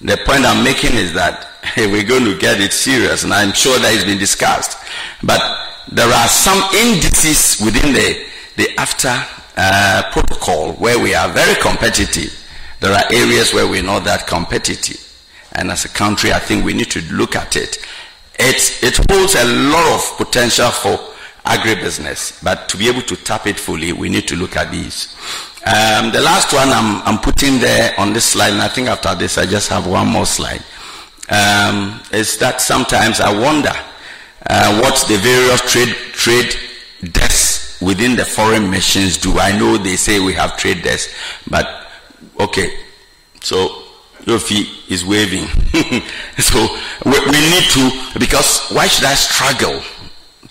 the 0.00 0.18
point 0.26 0.44
I'm 0.44 0.62
making 0.62 0.96
is 0.96 1.14
that 1.14 1.44
hey, 1.62 1.90
we're 1.90 2.04
going 2.04 2.24
to 2.24 2.36
get 2.38 2.60
it 2.60 2.72
serious 2.72 3.24
and 3.24 3.32
I'm 3.32 3.52
sure 3.52 3.78
that 3.78 3.94
it's 3.94 4.04
been 4.04 4.18
discussed. 4.18 4.78
But 5.22 5.40
there 5.90 6.08
are 6.08 6.28
some 6.28 6.62
indices 6.74 7.60
within 7.64 7.92
the, 7.92 8.24
the 8.56 8.68
uh, 9.56 10.02
protocol 10.12 10.72
where 10.74 10.98
we 10.98 11.14
are 11.14 11.28
very 11.30 11.60
competitive. 11.60 12.38
There 12.80 12.92
are 12.92 13.12
areas 13.12 13.52
where 13.52 13.66
we're 13.66 13.82
not 13.82 14.04
that 14.04 14.26
competitive. 14.26 14.98
And 15.52 15.70
as 15.70 15.84
a 15.84 15.88
country, 15.88 16.32
I 16.32 16.38
think 16.38 16.64
we 16.64 16.72
need 16.74 16.90
to 16.92 17.00
look 17.12 17.36
at 17.36 17.56
it. 17.56 17.78
It, 18.38 18.82
it 18.82 18.96
holds 19.10 19.34
a 19.34 19.44
lot 19.44 19.94
of 19.94 20.16
potential 20.16 20.70
for 20.70 20.98
agribusiness, 21.44 22.42
but 22.42 22.68
to 22.68 22.76
be 22.76 22.88
able 22.88 23.02
to 23.02 23.16
tap 23.16 23.46
it 23.46 23.58
fully, 23.58 23.92
we 23.92 24.08
need 24.08 24.26
to 24.28 24.36
look 24.36 24.56
at 24.56 24.70
these. 24.70 25.14
Um, 25.66 26.10
the 26.12 26.20
last 26.20 26.52
one 26.52 26.68
I'm, 26.70 27.02
I'm, 27.02 27.18
putting 27.18 27.60
there 27.60 27.94
on 27.98 28.12
this 28.12 28.24
slide, 28.24 28.52
and 28.52 28.62
I 28.62 28.68
think 28.68 28.88
after 28.88 29.14
this 29.14 29.38
I 29.38 29.46
just 29.46 29.68
have 29.68 29.86
one 29.86 30.08
more 30.08 30.26
slide, 30.26 30.62
um, 31.28 32.00
is 32.12 32.36
that 32.38 32.60
sometimes 32.60 33.20
I 33.20 33.32
wonder 33.38 33.72
uh, 34.46 34.80
what 34.80 34.96
the 35.08 35.16
various 35.18 35.60
trade 35.72 35.94
trade 36.12 36.56
desks 37.12 37.80
within 37.80 38.16
the 38.16 38.24
foreign 38.24 38.70
missions 38.70 39.16
do? 39.18 39.38
I 39.38 39.56
know 39.58 39.76
they 39.76 39.96
say 39.96 40.20
we 40.20 40.32
have 40.34 40.56
trade 40.56 40.82
desks, 40.82 41.14
but 41.48 41.86
okay, 42.40 42.72
so 43.40 43.82
Yofi 44.24 44.90
is 44.90 45.04
waving. 45.04 45.46
so 46.38 46.60
we, 47.04 47.10
we, 47.10 47.40
need 47.50 47.64
to, 47.72 48.18
because 48.18 48.68
why 48.70 48.86
should 48.86 49.04
I 49.04 49.14
struggle 49.14 49.80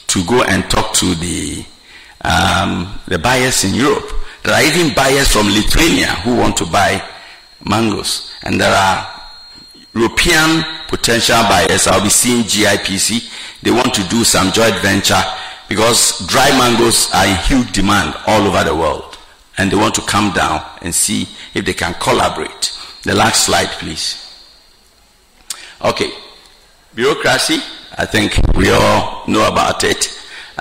to 0.08 0.26
go 0.26 0.44
and 0.44 0.70
talk 0.70 0.94
to 0.96 1.16
the, 1.16 1.66
um, 2.22 3.00
the 3.08 3.18
buyers 3.18 3.64
in 3.64 3.74
Europe? 3.74 4.12
There 4.44 4.54
are 4.54 4.62
even 4.64 4.94
buyers 4.94 5.30
from 5.30 5.48
Lithuania 5.48 6.08
who 6.24 6.36
want 6.36 6.58
to 6.58 6.66
buy 6.66 7.02
mangoes. 7.64 8.32
And 8.44 8.60
there 8.60 8.74
are 8.74 9.22
European 9.94 10.64
potential 10.90 11.42
buyers. 11.44 11.88
I'll 11.88 12.04
be 12.04 12.10
seeing 12.10 12.44
GIPC. 12.44 13.30
They 13.62 13.72
want 13.72 13.94
to 13.94 14.04
do 14.10 14.24
some 14.24 14.52
joint 14.52 14.76
venture 14.82 15.22
because 15.70 16.26
dry 16.28 16.50
mangoes 16.58 17.10
are 17.14 17.26
in 17.26 17.36
huge 17.38 17.72
demand 17.72 18.16
all 18.28 18.42
over 18.42 18.64
the 18.64 18.76
world. 18.76 19.18
And 19.58 19.72
they 19.72 19.76
want 19.76 19.96
to 19.96 20.02
come 20.02 20.34
down 20.34 20.66
and 20.82 20.94
see 20.94 21.28
if 21.54 21.66
they 21.66 21.74
can 21.74 21.94
collaborate. 21.96 22.78
The 23.04 23.14
last 23.16 23.46
slide, 23.46 23.68
please. 23.80 24.18
Okay. 25.84 26.12
Bureaucracy, 26.94 27.60
I 27.98 28.06
think 28.06 28.34
we 28.56 28.70
all 28.70 29.24
know 29.28 29.48
about 29.48 29.84
it. 29.84 30.08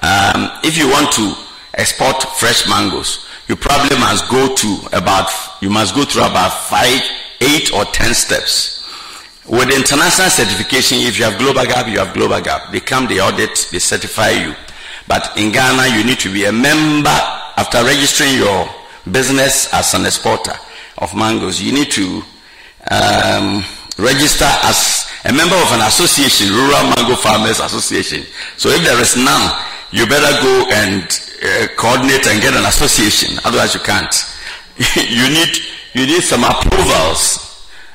Um, 0.03 0.51
if 0.63 0.79
you 0.79 0.89
want 0.89 1.13
to 1.13 1.35
export 1.75 2.23
fresh 2.39 2.69
mangoes, 2.69 3.27
you 3.49 3.57
probably 3.57 3.99
must 3.99 4.31
go 4.31 4.55
to 4.55 4.79
about, 4.93 5.29
you 5.61 5.71
must 5.71 5.95
go 5.95 6.05
through 6.05 6.23
about 6.23 6.51
five, 6.51 7.01
eight 7.41 7.73
or 7.73 7.85
ten 7.87 8.15
steps. 8.15 8.80
With 9.49 9.71
international 9.71 10.29
certification, 10.31 10.99
if 11.01 11.19
you 11.19 11.25
have 11.25 11.39
Global 11.39 11.65
Gap, 11.65 11.89
you 11.89 11.99
have 11.99 12.15
Global 12.15 12.41
Gap. 12.41 12.71
They 12.71 12.81
come, 12.81 13.07
they 13.07 13.21
audit, 13.21 13.69
they 13.73 13.79
certify 13.79 14.31
you. 14.31 14.55
But 15.09 15.33
in 15.37 15.51
Ghana, 15.51 15.97
you 15.97 16.05
need 16.05 16.21
to 16.21 16.33
be 16.33 16.45
a 16.45 16.53
member 16.53 17.09
after 17.57 17.83
registering 17.83 18.35
your 18.35 18.69
business 19.11 19.73
as 19.73 19.95
an 19.95 20.05
exporter 20.05 20.53
of 20.99 21.15
mangoes. 21.17 21.61
You 21.61 21.73
need 21.73 21.91
to 21.93 22.23
um, 22.91 23.65
register 23.99 24.47
as 24.65 25.11
a 25.25 25.33
member 25.33 25.57
of 25.57 25.73
an 25.73 25.81
association, 25.89 26.49
Rural 26.55 26.85
Mango 26.95 27.17
Farmers 27.17 27.61
Association. 27.61 28.23
So 28.57 28.69
if 28.69 28.85
there 28.85 29.01
is 29.01 29.17
none, 29.17 29.51
you 29.91 30.07
better 30.07 30.31
go 30.43 30.69
and 30.71 31.03
uh, 31.43 31.67
coordinate 31.77 32.27
and 32.29 32.41
get 32.41 32.55
an 32.55 32.67
association. 32.67 33.39
Otherwise, 33.45 33.75
you 33.75 33.81
can't. 33.81 34.15
you 34.97 35.29
need 35.33 35.49
you 35.93 36.07
need 36.07 36.23
some 36.23 36.45
approvals 36.45 37.50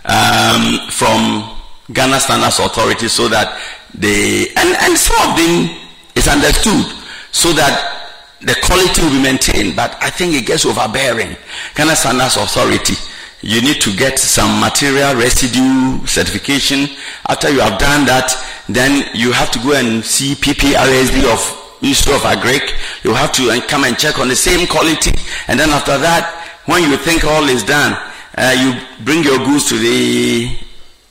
um, 0.07 0.89
from 0.89 1.55
Ghana 1.93 2.19
Standards 2.19 2.59
Authority 2.59 3.07
so 3.07 3.27
that 3.27 3.59
they 3.93 4.47
and, 4.55 4.69
and 4.81 4.97
some 4.97 5.17
of 5.29 5.37
them 5.37 5.69
is 6.15 6.27
understood 6.27 6.85
so 7.31 7.53
that 7.53 7.95
the 8.41 8.55
quality 8.63 9.01
will 9.01 9.11
be 9.11 9.21
maintained. 9.21 9.75
But 9.75 9.97
I 10.01 10.09
think 10.09 10.33
it 10.33 10.45
gets 10.45 10.65
overbearing. 10.65 11.35
Ghana 11.75 11.95
Standards 11.95 12.37
Authority, 12.37 12.95
you 13.41 13.61
need 13.61 13.81
to 13.81 13.95
get 13.95 14.19
some 14.19 14.59
material 14.59 15.15
residue 15.15 16.05
certification. 16.05 16.89
After 17.27 17.49
you 17.49 17.59
have 17.59 17.79
done 17.79 18.05
that, 18.05 18.33
then 18.69 19.09
you 19.13 19.31
have 19.31 19.51
to 19.51 19.59
go 19.59 19.73
and 19.73 20.03
see 20.03 20.35
PPRSD 20.35 21.25
of 21.31 21.81
Ministry 21.81 22.13
of 22.13 22.21
Agric. 22.21 22.63
You 23.03 23.13
have 23.13 23.31
to 23.33 23.61
come 23.67 23.83
and 23.83 23.97
check 23.97 24.19
on 24.19 24.27
the 24.27 24.35
same 24.35 24.65
quality. 24.67 25.11
And 25.47 25.59
then 25.59 25.69
after 25.69 25.97
that, 25.97 26.41
when 26.65 26.89
you 26.89 26.97
think 26.97 27.23
all 27.23 27.43
is 27.47 27.63
done, 27.63 27.93
uh, 28.37 28.55
you 28.57 29.03
bring 29.05 29.23
your 29.23 29.39
goods 29.39 29.69
to 29.69 29.77
the 29.77 30.57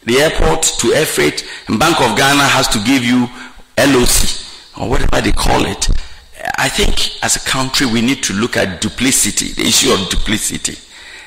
the 0.04 0.18
airport 0.18 0.62
to 0.80 0.92
air 0.92 1.06
freight. 1.06 1.46
And 1.68 1.78
Bank 1.78 1.98
of 2.00 2.16
Ghana 2.16 2.42
has 2.44 2.68
to 2.68 2.78
give 2.84 3.02
you 3.04 3.26
LOC 3.78 4.78
or 4.82 4.90
whatever 4.90 5.20
they 5.22 5.32
call 5.32 5.64
it 5.64 5.88
I 6.58 6.68
think 6.68 7.22
as 7.22 7.36
a 7.36 7.40
country 7.40 7.86
we 7.86 8.00
need 8.00 8.22
to 8.24 8.32
look 8.32 8.56
at 8.56 8.80
duplicity, 8.80 9.52
the 9.52 9.62
issue 9.66 9.92
of 9.92 10.08
duplicity, 10.08 10.76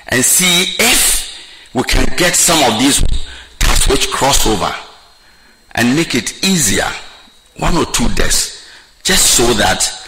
and 0.07 0.23
see 0.23 0.75
if 0.79 1.73
we 1.73 1.83
can 1.83 2.05
get 2.17 2.35
some 2.35 2.59
of 2.71 2.79
these 2.79 3.01
tasks 3.59 3.87
which 3.87 4.09
cross 4.09 4.45
over 4.47 4.73
and 5.75 5.95
make 5.95 6.15
it 6.15 6.43
easier, 6.45 6.89
one 7.57 7.75
or 7.77 7.85
two 7.85 8.07
desks, 8.15 8.67
just 9.03 9.35
so 9.35 9.53
that 9.53 10.07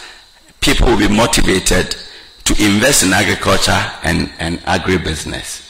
people 0.60 0.86
will 0.88 0.98
be 0.98 1.08
motivated 1.08 1.94
to 2.44 2.64
invest 2.64 3.02
in 3.02 3.12
agriculture 3.12 3.80
and, 4.02 4.30
and 4.38 4.58
agribusiness. 4.60 5.66